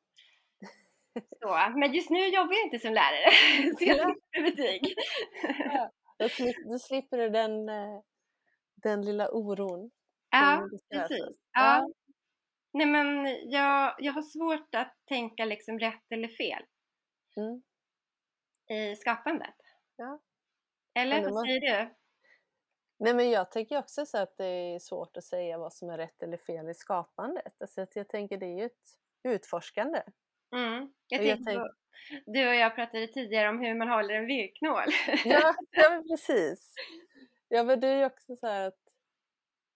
[1.42, 1.72] Så.
[1.78, 3.30] Men just nu jobbar jag inte som lärare,
[3.78, 4.94] så jag slipper betyg.
[5.58, 8.00] Ja, då, slip, då slipper du den, eh,
[8.74, 9.90] den lilla oron.
[10.30, 11.10] Ja, precis.
[11.20, 11.36] lösas.
[11.52, 11.88] Ja.
[12.72, 16.62] Nej men jag, jag har svårt att tänka liksom rätt eller fel
[17.36, 17.62] Mm.
[18.68, 19.54] i skapandet.
[19.96, 20.20] Ja.
[20.94, 21.94] Eller vad säger du?
[22.98, 25.98] Nej men jag tänker också så att det är svårt att säga vad som är
[25.98, 27.54] rätt eller fel i skapandet.
[27.60, 30.02] Alltså att jag tänker det är ju ett utforskande.
[30.54, 30.92] Mm.
[31.08, 31.70] Jag Och jag tänkte på,
[32.26, 34.84] du och jag pratade tidigare om hur man håller en virknål.
[35.24, 36.74] Ja, ja precis.
[37.48, 38.78] Ja men det är ju också så här att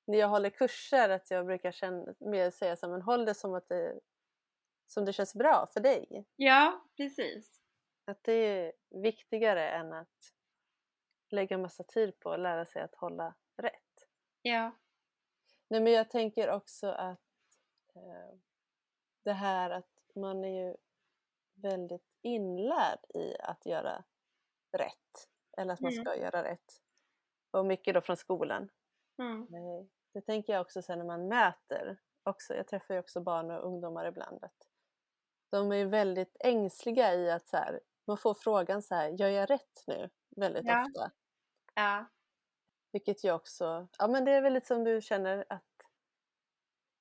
[0.06, 3.34] när jag håller kurser att jag brukar känna, mer säga så här, men håll det
[3.34, 4.00] som att det,
[4.86, 6.26] som det känns bra för dig.
[6.36, 7.60] ja, precis.
[8.04, 10.32] Att det är viktigare än att
[11.30, 14.08] lägga massa tid på att lära sig att hålla rätt.
[14.42, 14.78] Ja.
[15.70, 17.20] Nej men jag tänker också att
[17.94, 18.38] eh,
[19.24, 20.76] det här att man är ju
[21.54, 24.04] väldigt inlärd i att göra
[24.72, 25.28] rätt.
[25.56, 26.04] Eller att man Mm.
[26.04, 26.82] ska göra rätt.
[27.50, 28.68] Och mycket då från skolan.
[29.18, 29.42] Mm.
[29.54, 31.98] Eh, Det tänker jag också sen när man mäter.
[32.22, 34.44] Också, jag träffar ju också barn och ungdomar ibland.
[34.44, 34.68] Att
[35.50, 39.28] de är ju väldigt ängsliga i att så här, man får frågan så här, gör
[39.28, 40.10] jag rätt nu?
[40.36, 40.86] Väldigt Ja.
[40.86, 41.10] ofta.
[41.74, 42.04] Ja.
[42.92, 45.64] Vilket jag också, ja men det är väl lite som du känner att,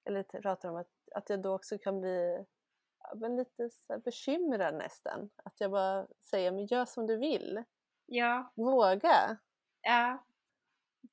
[0.06, 2.46] eller pratar om att, att jag då också kan bli
[3.16, 5.30] men lite så bekymrad nästan.
[5.36, 7.64] Att jag bara säger, men gör som du vill.
[8.06, 8.54] Ja.
[8.56, 9.38] Våga.
[9.82, 10.26] Ja.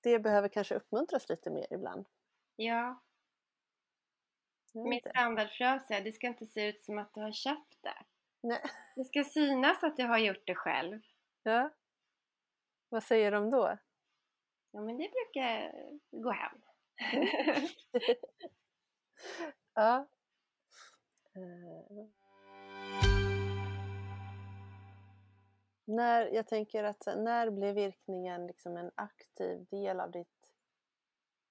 [0.00, 2.06] Det behöver kanske uppmuntras lite mer ibland.
[2.56, 3.02] Ja.
[4.74, 8.04] Min standardfras är, det ska inte se ut som att du har köpt det.
[8.40, 8.62] Nej.
[8.96, 11.00] Det ska synas att du har gjort det själv.
[11.42, 11.70] Ja.
[12.88, 13.78] Vad säger de då?
[14.70, 15.72] Ja, men det brukar
[16.10, 16.60] gå hem.
[19.74, 20.06] Ja.
[21.34, 22.06] Eh.
[25.84, 30.50] När, jag tänker att när blir virkningen liksom en aktiv del av ditt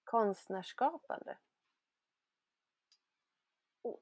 [0.04, 1.38] konstnärskapande?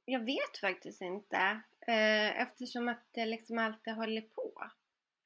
[0.05, 1.61] Jag vet faktiskt inte.
[1.87, 4.71] Eh, eftersom att det liksom alltid håller på.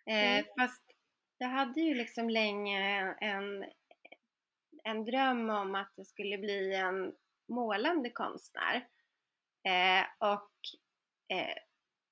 [0.06, 0.46] Eh, Mm.
[0.58, 0.92] Fast
[1.38, 3.66] jag hade ju liksom länge en,
[4.84, 7.16] en dröm om att jag skulle bli en
[7.48, 8.88] målande konstnär.
[9.66, 10.52] Eh, och
[11.38, 11.56] eh,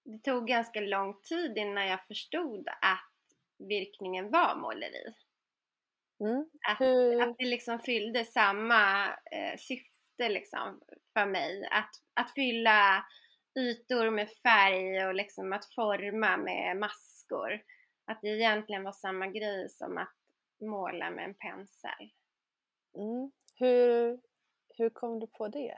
[0.04, 3.12] det tog ganska lång tid innan jag förstod att
[3.58, 5.14] virkningen var måleri.
[6.20, 6.50] Mm.
[6.70, 10.82] Att, Hur, att det liksom fyllde samma eh, syfte liksom
[11.14, 11.68] för mig.
[11.72, 13.06] Att, att fylla
[13.60, 17.62] ytor med färg och liksom att forma med maskor.
[18.06, 20.16] Att det egentligen var samma grej som att
[20.62, 22.12] måla med en pensel.
[22.98, 23.32] mm.
[23.56, 24.20] hur,
[24.78, 25.78] hur kom du på det?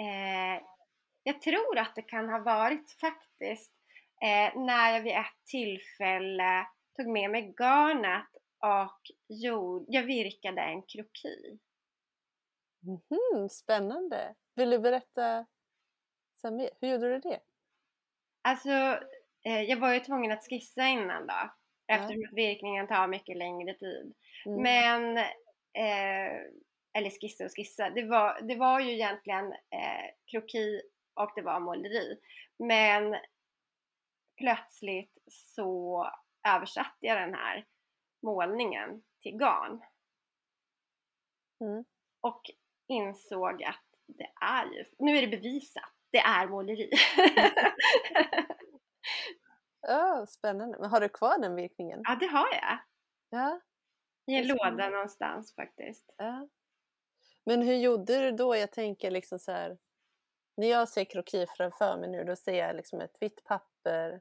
[0.00, 0.62] Eh,
[1.26, 3.72] jag tror att det kan ha varit faktiskt
[4.22, 10.82] eh, när jag vid ett tillfälle tog med mig garnet och gjorde, jag virkade en
[10.82, 11.58] kroki.
[12.80, 14.34] Mhm, spännande!
[14.54, 15.46] Vill du berätta
[16.50, 16.70] mer?
[16.80, 17.40] Hur gjorde du det?
[18.42, 18.70] Alltså,
[19.46, 21.50] eh, jag var ju tvungen att skissa innan då.
[21.86, 21.94] Ja.
[21.94, 24.14] Eftersom att virkningen tar mycket längre tid.
[24.46, 24.62] Mm.
[24.62, 25.16] Men,
[25.72, 26.40] eh,
[26.98, 30.80] eller skissa och skissa, det var, det var ju egentligen eh, kroki
[31.16, 32.18] och det var måleri.
[32.58, 33.16] Men
[34.36, 36.10] plötsligt så
[36.48, 37.66] översatte jag den här
[38.22, 39.82] målningen till garn.
[41.60, 41.84] Mm.
[42.20, 42.42] Och
[42.86, 46.90] insåg att det är ju, nu är det bevisat, det är måleri.
[49.80, 50.78] Ja, spännande.
[50.78, 52.00] Men har du kvar den virkningen?
[52.04, 52.78] ja, det har jag.
[53.30, 53.60] Ja.
[54.26, 56.14] I en låda någonstans faktiskt.
[56.16, 56.48] Ja.
[57.44, 58.56] Men hur gjorde du då?
[58.56, 59.78] Jag tänker liksom så här.
[60.56, 64.20] När jag ser kroki framför mig nu då ser jag liksom ett vitt papper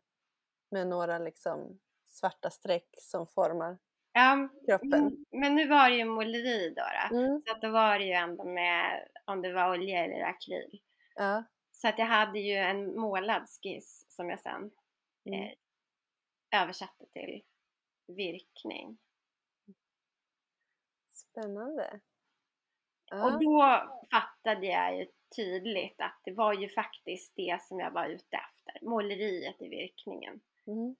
[0.71, 3.77] med några liksom svarta streck som formar
[4.13, 5.25] Ja, kroppen.
[5.31, 6.83] men nu var det ju måleri då.
[7.11, 7.17] då.
[7.17, 7.41] Mm.
[7.45, 10.79] Så att då var det ju ändå med om det var olja eller akryl.
[11.15, 11.43] Ja.
[11.71, 14.71] Så att jag hade ju en målad skiss som jag sen
[15.25, 15.41] Mm.
[15.43, 15.51] eh,
[16.61, 17.41] översatte till
[18.07, 18.97] virkning.
[21.11, 21.99] Spännande.
[23.11, 23.39] Och Ja.
[23.41, 28.38] då fattade jag ju tydligt att det var ju faktiskt det som jag var ute
[28.38, 28.85] efter.
[28.85, 30.41] Måleriet i virkningen.
[30.67, 30.95] Mm.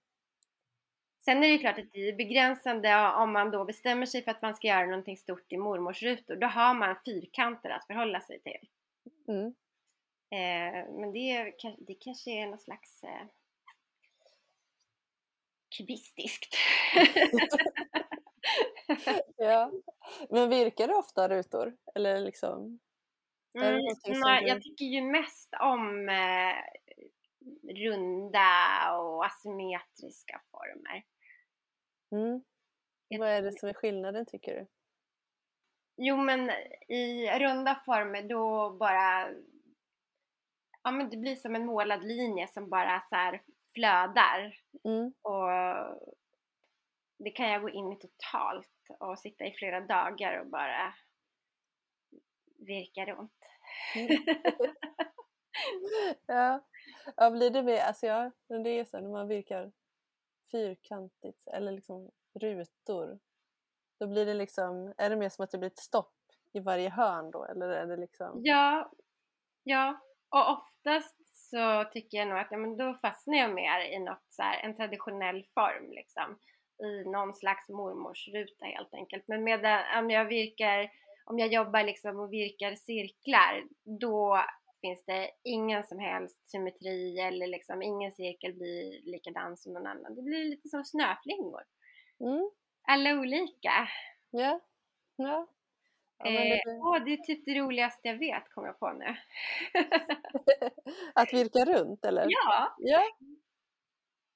[1.26, 4.42] Sen är det klart att det är begränsande om man då bestämmer sig för att
[4.42, 6.36] man ska göra någonting stort i mormorsrutor.
[6.36, 8.70] Då har man fyrkanter att förhålla sig till.
[9.28, 9.46] Mm.
[10.30, 11.54] Eh, men det,
[11.88, 13.26] det kanske är något slags eh,
[15.78, 16.56] kubistiskt.
[19.38, 19.72] ja.
[20.30, 21.78] Men virkar du ofta rutor?
[21.96, 22.80] Eller liksom?
[23.56, 23.76] Mm,
[24.08, 26.56] nej, du- Jag tycker ju mest om eh,
[27.76, 31.04] runda och asymmetriska former.
[32.12, 32.44] Mm.
[33.20, 34.68] Vad är det som är skillnaden tycker du?
[35.98, 36.50] Jo men
[36.88, 39.30] i runda former då bara
[40.84, 43.42] Ja men det blir som en målad linje som bara så här
[43.74, 44.60] flödar.
[44.84, 45.14] Mm.
[45.22, 45.50] Och
[47.18, 48.68] det kan jag gå in i totalt
[49.00, 50.94] och sitta i flera dagar och bara
[52.60, 53.45] virka runt.
[56.26, 56.66] Ja.
[57.18, 59.72] ja, blir det mer, alltså ja, det är så när man virkar
[60.52, 63.20] fyrkantigt eller liksom rutor.
[64.00, 66.14] Då blir det liksom, är det mer som att det blir ett stopp
[66.54, 68.42] i varje hörn då eller är det liksom?
[68.44, 68.92] Ja,
[69.64, 70.00] ja.
[70.30, 74.26] Och oftast så tycker jag nog att ja, men då fastnar jag mer i något
[74.30, 76.40] så här, en traditionell form liksom.
[76.84, 79.28] I någon slags mormorsruta helt enkelt.
[79.28, 80.92] Men medan om jag virkar,
[81.26, 84.40] om jag jobbar liksom och virkar cirklar, då
[84.82, 90.16] finns det ingen som helst symmetri eller liksom ingen cirkel blir likadan som någon annan.
[90.16, 91.64] Det blir lite som snöflingor.
[92.20, 92.50] Mm.
[92.88, 93.90] Alla olika.
[94.30, 94.60] Ja.
[95.16, 95.48] ja.
[96.18, 96.54] Ja, det...
[96.54, 99.06] Eh, åh, det är typ det roligaste jag vet, kom jag på nu.
[101.14, 102.26] att virka runt eller?
[102.30, 102.76] Ja!
[102.80, 103.04] ja.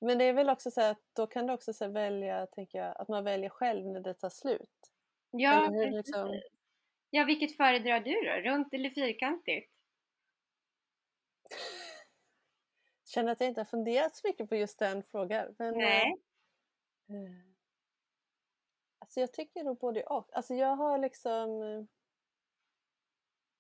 [0.02, 3.02] Men det är väl också så att då kan du också så välja, tänker jag,
[3.02, 4.91] att man väljer själv när det tar slut.
[5.32, 6.41] Ja, hur, liksom...
[7.10, 8.50] ja vilket föredrar du då?
[8.50, 9.72] Runt eller fyrkantigt?
[13.10, 15.56] känner att jag inte har funderat så mycket på just den frågan.
[15.58, 16.22] Men, Nej.
[17.10, 17.15] Eh,
[19.00, 20.30] alltså jag tycker nog både och.
[20.34, 21.84] Alltså jag har liksom eh,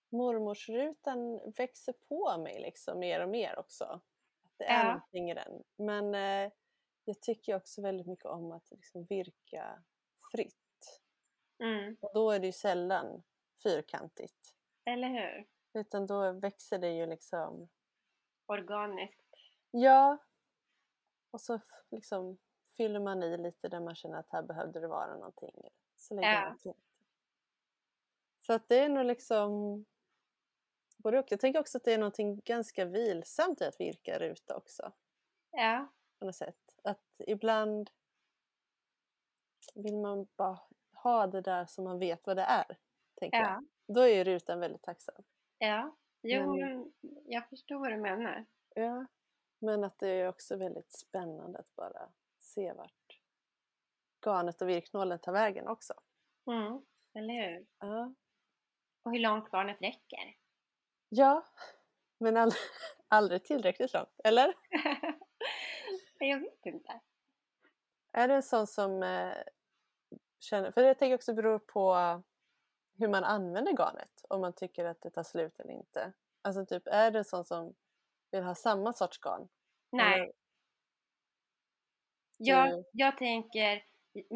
[0.09, 3.83] mormorsrutan växer på mig liksom mer och mer också.
[4.43, 4.93] Att det är ja.
[4.93, 5.63] någonting i den.
[5.75, 6.51] Men eh,
[7.05, 9.83] jag tycker också väldigt mycket om att liksom virka
[10.31, 11.01] fritt.
[11.59, 11.97] Mm.
[12.01, 13.23] Och då är det ju sällan
[13.63, 14.53] fyrkantigt.
[14.85, 15.47] Eller hur?
[15.73, 17.69] Utan då växer det ju liksom
[18.45, 19.35] organiskt.
[19.71, 20.17] Ja.
[21.31, 22.37] Och så liksom
[22.77, 25.69] fyller man i lite där man känner att här behövde det vara någonting.
[25.95, 26.49] Så lägger ja.
[26.49, 26.73] man till.
[28.39, 29.85] Så att det är nog liksom
[30.97, 31.31] både och.
[31.31, 34.91] Jag tänker också att det är någonting ganska vilsamt i att virka ruta också.
[35.51, 35.87] Ja.
[36.19, 36.79] På något sätt.
[36.83, 37.89] Att ibland
[39.75, 40.59] vill man bara
[40.91, 42.77] ha det där som man vet vad det är.
[43.19, 43.49] Tänker ja.
[43.49, 43.65] jag.
[43.95, 45.23] Då är ju rutan väldigt tacksam.
[45.57, 46.93] Ja, jo men,
[47.25, 48.45] jag förstår vad du menar.
[48.75, 49.05] Ja,
[49.59, 53.21] men att det är också väldigt spännande att bara se vart
[54.25, 55.93] garnet och virknålen tar vägen också.
[56.51, 57.67] Mm, eller hur?
[57.79, 58.13] Ja.
[59.03, 60.37] Och hur långt garnet räcker.
[61.09, 61.45] Ja,
[62.17, 62.61] men aldrig,
[63.07, 64.53] aldrig tillräckligt långt, eller?
[66.19, 66.99] jag vet inte.
[68.11, 69.33] Är det en sån som eh,
[70.39, 71.93] känner, för jag tänker också beror på
[72.99, 76.13] hur man använder garnet, om man tycker att det tar slut eller inte.
[76.41, 77.73] Alltså typ, är det en sån som
[78.31, 79.49] vill ha samma sorts garn?
[79.91, 80.13] Nej.
[80.13, 80.31] Eller?
[82.37, 83.83] Jag, jag tänker,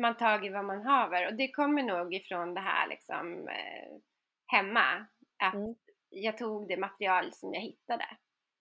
[0.02, 3.98] man tar vad man haver och det kommer nog ifrån det här liksom eh,
[4.46, 5.08] hemma.
[5.44, 5.76] Att mm.
[6.10, 8.06] jag tog det material som jag hittade.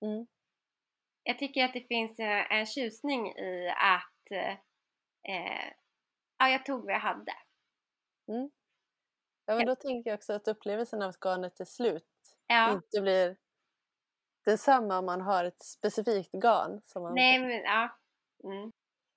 [0.00, 0.26] Mm.
[1.22, 5.72] Jag tycker att det finns eh, en tjusning i att eh,
[6.38, 7.34] ja, jag tog vad jag hade.
[8.28, 8.50] Mm.
[9.46, 12.04] Ja men då tänker jag också att upplevelsen av att garnet är slut
[12.46, 12.72] ja.
[12.72, 13.36] inte blir
[14.44, 16.80] detsamma om man har ett specifikt garn.
[16.84, 17.14] Som man...
[17.14, 17.88] Nej, men ja.
[18.44, 18.72] Mm.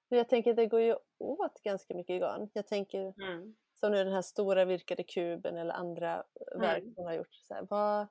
[0.08, 2.50] Jag tänker att det går ju åt ganska mycket garn.
[2.54, 3.56] Jag tänker mm.
[3.74, 6.62] som nu den här stora virkade kuben eller andra mm.
[6.62, 7.36] verk man har gjort.
[7.36, 8.08] Så här, vad,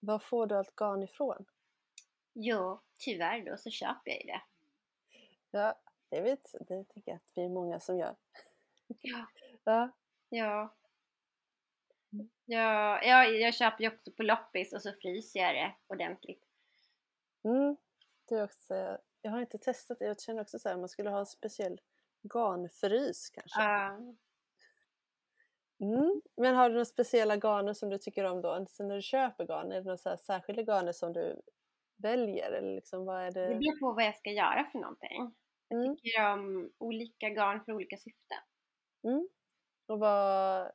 [0.00, 1.46] vad får du allt garn ifrån?
[2.32, 4.42] Jo, tyvärr då så köper jag ju det.
[5.50, 5.74] Ja,
[6.08, 8.16] det, vet, det tycker jag att vi är många som gör.
[9.00, 9.26] Ja.
[9.64, 9.90] ja.
[10.28, 10.74] Ja.
[12.44, 16.42] Ja, jag, jag köper ju också på loppis och så fryser jag det ordentligt.
[17.44, 17.76] Mm,
[18.28, 20.04] det också, jag har inte testat det.
[20.04, 21.80] Jag känner också så här, man skulle ha en speciell
[22.22, 23.60] garnfrys kanske.
[23.62, 24.14] Uh.
[25.80, 26.22] Mm.
[26.36, 28.66] Men har du några speciella garner som du tycker om då?
[28.68, 31.40] Sen när du köper garn, är det några så särskilda garner som du
[31.96, 32.52] väljer?
[32.52, 33.48] Eller liksom, vad är det?
[33.48, 35.34] det beror på vad jag ska göra för någonting.
[35.68, 35.96] Jag mm.
[35.96, 38.38] tycker om olika garn för olika syften.
[39.04, 39.28] Mm.
[39.86, 40.72] Och vad,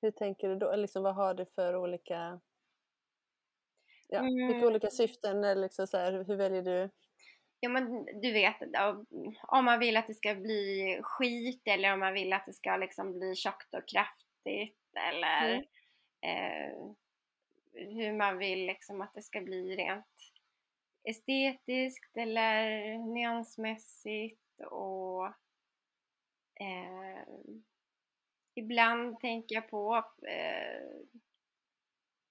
[0.00, 0.76] hur tänker du då?
[0.76, 2.40] Liksom, vad har du för olika
[4.08, 4.48] ja, mm.
[4.48, 5.44] vilka olika syften?
[5.44, 6.90] Eller liksom så här, hur väljer du?
[7.60, 8.56] Ja men du vet,
[9.42, 12.76] om man vill att det ska bli skit eller om man vill att det ska
[12.76, 14.78] liksom bli tjockt och kraftigt
[15.08, 15.64] eller mm.
[16.22, 16.94] eh,
[17.72, 20.06] hur man vill liksom att det ska bli rent
[21.04, 25.26] estetiskt eller nyansmässigt och
[26.60, 27.24] eh,
[28.58, 29.96] ibland tänker jag på
[30.28, 30.82] eh,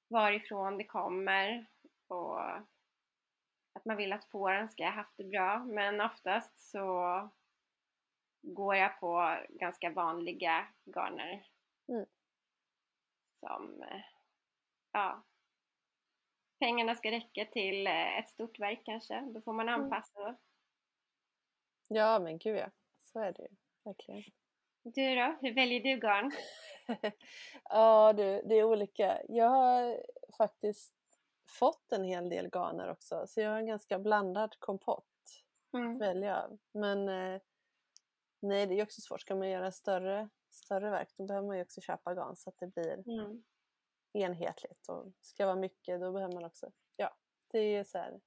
[0.07, 1.65] varifrån det kommer
[2.07, 2.41] och
[3.73, 7.29] att man vill att fåren ska ha haft det bra men oftast så
[8.41, 11.47] går jag på ganska vanliga garner.
[11.87, 12.05] Mm.
[13.39, 14.01] Som, eh,
[14.91, 15.23] ja,
[16.59, 19.21] pengarna ska räcka till eh, ett stort verk kanske.
[19.21, 19.81] Då får man Mm.
[19.81, 20.35] anpassa.
[21.87, 24.23] Ja men gud ja, så är det ju verkligen.
[24.95, 25.37] Du då?
[25.41, 26.31] Hur väljer du garn?
[27.63, 29.21] ja du, det är olika.
[29.29, 30.03] Jag har
[30.37, 30.93] faktiskt
[31.59, 35.97] fått en hel del garner också så jag har en ganska blandad kompott att Mm.
[35.99, 36.57] välja av.
[36.71, 37.41] Men eh,
[38.39, 41.61] nej det är också svårt, ska man göra större, större verk då behöver man ju
[41.63, 43.43] också köpa garn så att det blir Mm.
[44.13, 47.15] enhetligt och ska vara mycket då behöver man också, ja
[47.51, 48.19] det är ju så här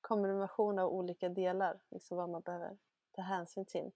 [0.00, 2.78] kombination av olika delar, liksom vad man behöver
[3.12, 3.90] ta hänsyn till.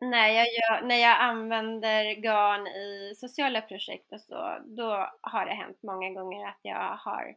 [0.00, 5.54] När, jag gör, när jag använder garn i sociala projekt och så, då har det
[5.54, 7.36] hänt många gånger att jag har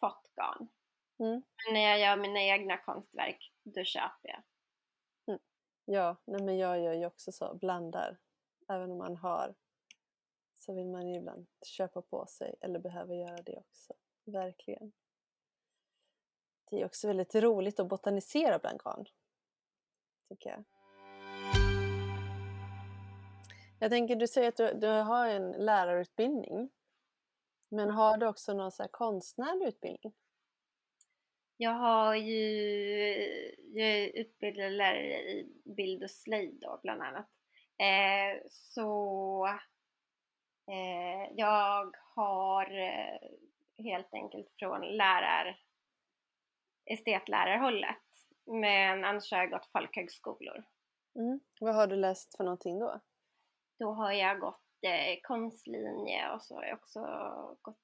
[0.00, 0.68] fått garn.
[1.18, 1.42] Mm.
[1.64, 4.42] Men när jag gör mina egna konstverk, då köper jag.
[5.84, 8.18] Ja, nej men jag gör ju också så, blandar.
[8.68, 9.54] Även om man har
[10.54, 13.94] så vill man ju ibland köpa på sig eller behöver göra det också.
[14.24, 14.92] Verkligen.
[16.70, 19.06] Det är också väldigt roligt att botanisera bland garn.
[20.28, 20.64] Tycker jag.
[23.82, 26.70] Jag tänker, du säger att du, du har en lärarutbildning.
[27.68, 30.14] Men har du också någon så här konstnärlig utbildning?
[31.56, 32.42] Jag har ju,
[33.74, 37.28] jag är utbildad lärare i bild och slöjd då bland annat.
[37.78, 39.46] Eh, så
[40.66, 43.30] eh, jag har eh,
[43.84, 45.60] helt enkelt från lärar,
[46.84, 47.96] estetlärarhållet.
[48.46, 50.64] Men annars har jag gått folkhögskolor.
[51.14, 51.40] Mm.
[51.60, 53.00] Vad har du läst för någonting då?
[53.80, 57.00] Då har jag gått eh, konstlinje och så har jag också
[57.62, 57.76] gått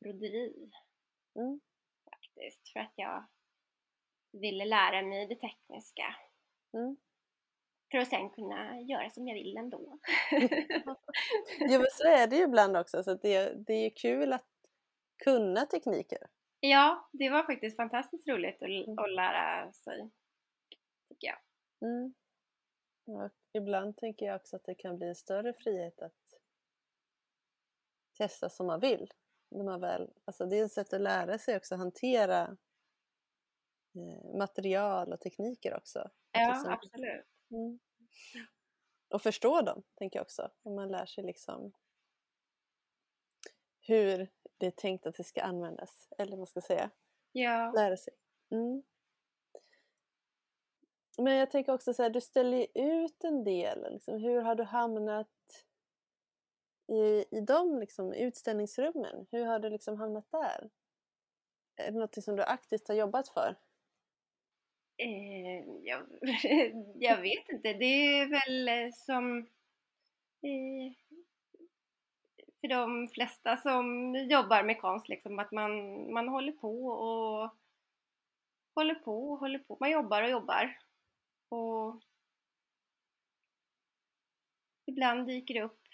[0.00, 0.70] broderi
[1.38, 1.60] Mm.
[2.10, 3.26] faktiskt för att jag
[4.32, 6.16] ville lära mig det tekniska.
[6.74, 6.96] Mm.
[7.90, 9.98] För att sen kunna göra som jag vill ändå.
[11.60, 14.46] Ja men så är det ju ibland också, så det, det är ju kul att
[15.24, 16.18] kunna tekniker.
[16.60, 18.98] ja, det var faktiskt fantastiskt roligt att, Mm.
[18.98, 20.10] att lära sig.
[21.08, 21.38] Tycker jag.
[21.90, 22.14] Mm.
[23.04, 26.12] Ja, ibland tänker jag också att det kan bli en större frihet att
[28.18, 29.12] testa som man vill.
[29.50, 32.56] När man väl, alltså det är ett sätt att lära sig också hantera
[33.94, 36.10] eh, material och tekniker också.
[36.32, 36.72] Ja, Liksom.
[36.72, 37.26] absolut.
[37.50, 37.78] Mm.
[39.08, 40.50] Och förstå dem, tänker jag också.
[40.62, 41.72] Om man lär sig liksom
[43.80, 44.28] hur
[44.58, 46.08] det är tänkt att det ska användas.
[46.18, 46.90] Eller vad man ska säga.
[47.32, 47.72] Ja.
[47.76, 48.14] Lära sig.
[48.50, 48.82] Mm.
[51.18, 53.92] Men jag tänker också så här, du ställer ju ut en del.
[53.92, 55.28] Liksom, hur har du hamnat
[56.88, 59.26] i, i de liksom, utställningsrummen?
[59.30, 60.70] Hur har du liksom hamnat där?
[61.76, 63.56] Är det något som du aktivt har jobbat för?
[64.96, 66.02] Eh, jag,
[66.94, 67.72] jag vet inte.
[67.72, 69.38] Det är väl eh, som
[70.42, 70.92] eh,
[72.60, 75.72] för de flesta som jobbar med konst, liksom, att man,
[76.12, 77.50] man håller på och
[78.74, 79.76] håller på och håller på.
[79.80, 80.78] Man jobbar och jobbar.
[81.48, 82.02] Och
[84.86, 85.88] ibland dyker det upp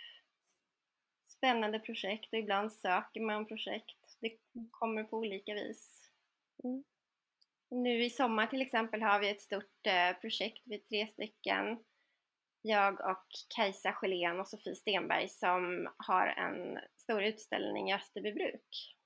[1.29, 4.17] spännande projekt och ibland söker man projekt.
[4.21, 4.39] Det
[4.71, 6.11] kommer på olika vis.
[6.65, 6.85] Mm.
[7.71, 11.85] Nu i sommar till exempel har vi ett stort eh, projekt, vi är tre stycken.
[12.63, 13.27] Jag och
[13.57, 18.97] Kajsa Sjölén och Sofie Stenberg som har en stor utställning i Österbybruk.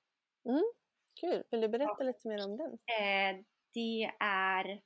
[1.21, 1.45] Kul!
[1.51, 2.73] Vill du berätta lite mer om den?
[2.73, 3.45] Eh,
[3.75, 4.83] det är,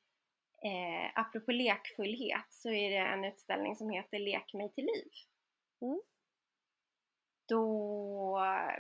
[0.65, 5.09] eh, apropå lekfullhet, så är det en utställning som heter Lek mig till liv.
[5.83, 6.01] Mm.
[7.49, 7.65] Då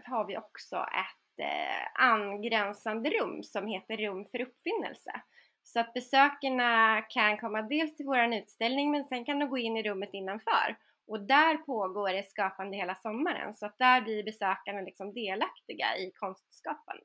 [0.04, 5.22] har vi också ett eh, angränsande rum som heter Rum för uppfinnelse.
[5.62, 9.76] Så att besökarna kan komma dels till vår utställning men sen kan de gå in
[9.76, 10.76] i rummet innanför.
[11.06, 16.12] Och där pågår det skapande hela sommaren så att där blir besökarna liksom delaktiga i
[16.14, 17.04] konstskapande.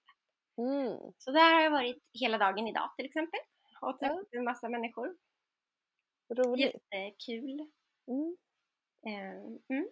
[0.58, 0.98] Mm.
[1.18, 3.40] Så där har jag varit hela dagen idag till exempel
[3.82, 5.18] och träffat en massa människor.
[6.30, 6.76] Roligt!
[6.92, 7.72] Jättekul.
[8.08, 8.38] Mm.
[9.06, 9.38] Eh,
[9.70, 9.88] Mm.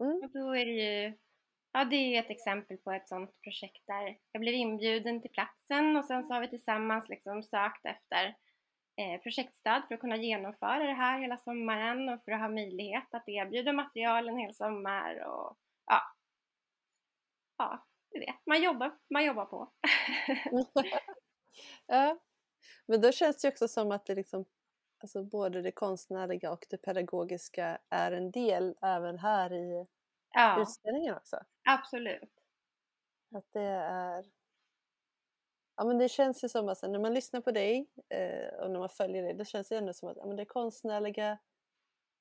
[0.00, 0.20] Mm.
[0.22, 1.18] Och då är det ju,
[1.72, 5.96] ja det är ett exempel på ett sånt projekt där jag blev inbjuden till platsen
[5.96, 8.36] och sen så har vi tillsammans liksom sökt efter
[8.96, 13.14] eh, projektstöd för att kunna genomföra det här hela sommaren och för att ha möjlighet
[13.14, 16.02] att erbjuda material en hel sommar och ja,
[17.58, 19.72] ja, du vet, man jobbar, man jobbar på.
[21.86, 22.18] ja.
[22.86, 24.44] Men då känns det ju också som att det liksom,
[24.98, 29.86] alltså både det konstnärliga och det pedagogiska är en del även här i
[30.34, 31.36] Ja, utställningen också.
[31.64, 32.30] absolut.
[33.34, 34.24] Att det är
[35.76, 38.78] Ja men det känns ju som att när man lyssnar på dig eh, och när
[38.78, 41.38] man följer dig, då känns det ändå som att ja, men det konstnärliga,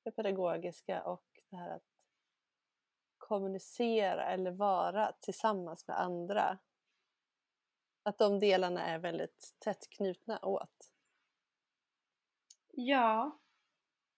[0.03, 1.83] det pedagogiska och det här att
[3.17, 6.57] kommunicera eller vara tillsammans med andra.
[8.07, 10.91] Att de delarna är väldigt tätt knutna åt.
[12.71, 13.39] Ja.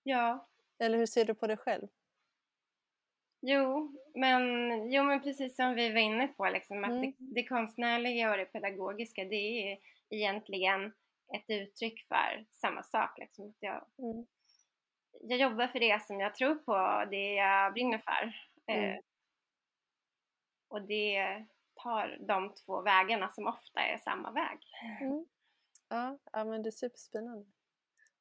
[0.03, 0.47] Ja.
[0.79, 1.87] Eller hur ser du på det själv?
[3.41, 4.41] Jo, men,
[4.91, 7.01] jo, men precis som vi var inne på, liksom, att mm.
[7.01, 9.79] det, det konstnärliga och det pedagogiska det är
[10.09, 10.93] egentligen
[11.33, 13.19] ett uttryck för samma sak.
[13.19, 13.53] Liksom.
[13.59, 14.25] Jag, mm.
[15.21, 18.33] jag jobbar för det som jag tror på, det jag brinner för.
[18.73, 18.91] Mm.
[18.91, 18.99] Eh,
[20.67, 21.45] och det
[21.83, 24.59] tar de två vägarna som ofta är samma väg.
[25.01, 25.25] Mm.
[25.89, 27.45] Ja, ja, men det är superspännande.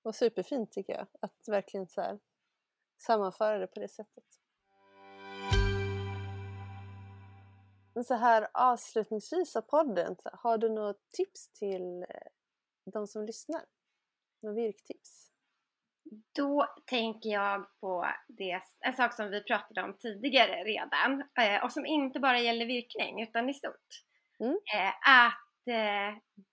[0.03, 2.19] Och superfint tycker jag, att verkligen så här,
[2.97, 4.25] sammanföra det på det sättet.
[7.95, 12.31] Men så här avslutningsvis av podden, har du något tips till eh,
[12.85, 13.65] de som lyssnar?
[14.41, 15.33] Något virktips?
[16.37, 21.73] Då tänker jag på det, en sak som vi pratade om tidigare redan eh, och
[21.73, 24.05] som inte bara gäller virkning utan i stort.
[24.41, 24.59] Mm.
[24.75, 24.89] Eh,
[25.25, 25.45] att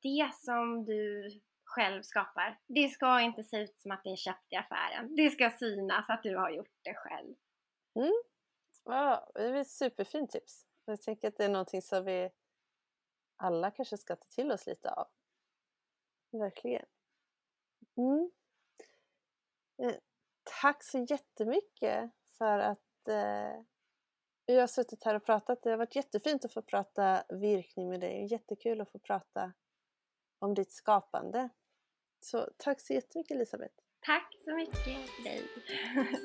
[0.01, 1.30] det som du
[1.64, 5.16] själv skapar, det ska inte se ut som att det är köpt i affären.
[5.16, 7.36] Det ska synas att du har gjort det själv.
[7.95, 8.14] Mm.
[8.86, 10.66] Ja, det är ett superfint tips.
[10.86, 12.30] Jag tänker att det är någonting som vi
[13.38, 15.08] alla kanske ska ta till oss lite av.
[16.32, 16.86] Verkligen.
[17.97, 18.32] Mm.
[19.84, 19.95] Eh,
[20.61, 23.63] tack så jättemycket för att eh,
[24.47, 25.63] vi har suttit här och pratat.
[25.63, 28.28] Det har varit jättefint att få prata virkning med dig.
[28.32, 29.53] Jättekul att få prata
[30.39, 31.49] om ditt skapande.
[32.19, 33.73] Så tack så jättemycket Elisabeth.
[33.99, 35.41] Tack så mycket till dig.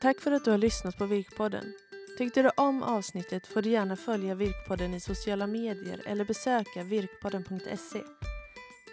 [0.00, 1.72] tack för att du har lyssnat på Virkpodden.
[2.18, 8.00] Tyckte du om avsnittet får du gärna följa Virkpodden i sociala medier eller besöka virkpodden.se.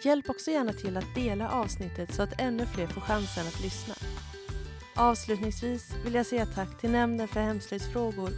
[0.01, 3.93] Hjälp också gärna till att dela avsnittet så att ännu fler får chansen att lyssna.
[4.95, 8.29] Avslutningsvis vill jag säga tack till Nämnden för hemslöjdsfrågor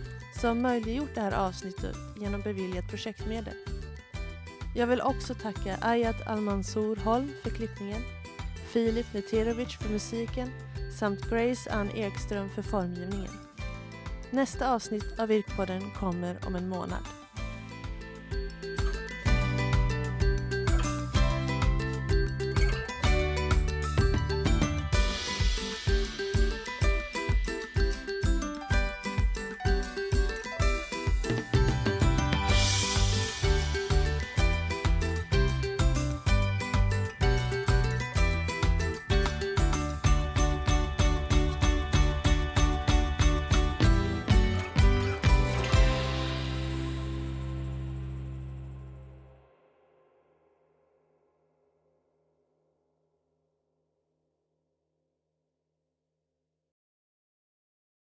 [0.41, 3.53] som möjliggjort det här avsnittet genom beviljat projektmedel.
[4.75, 8.01] Jag vill också tacka Ayat Almansour Holm för klippningen,
[8.67, 10.49] Filip Neterovic för musiken
[10.99, 13.31] samt Grace Ann Ekström för formgivningen.
[14.29, 17.18] Nästa avsnitt av Virkpodden kommer om en månad.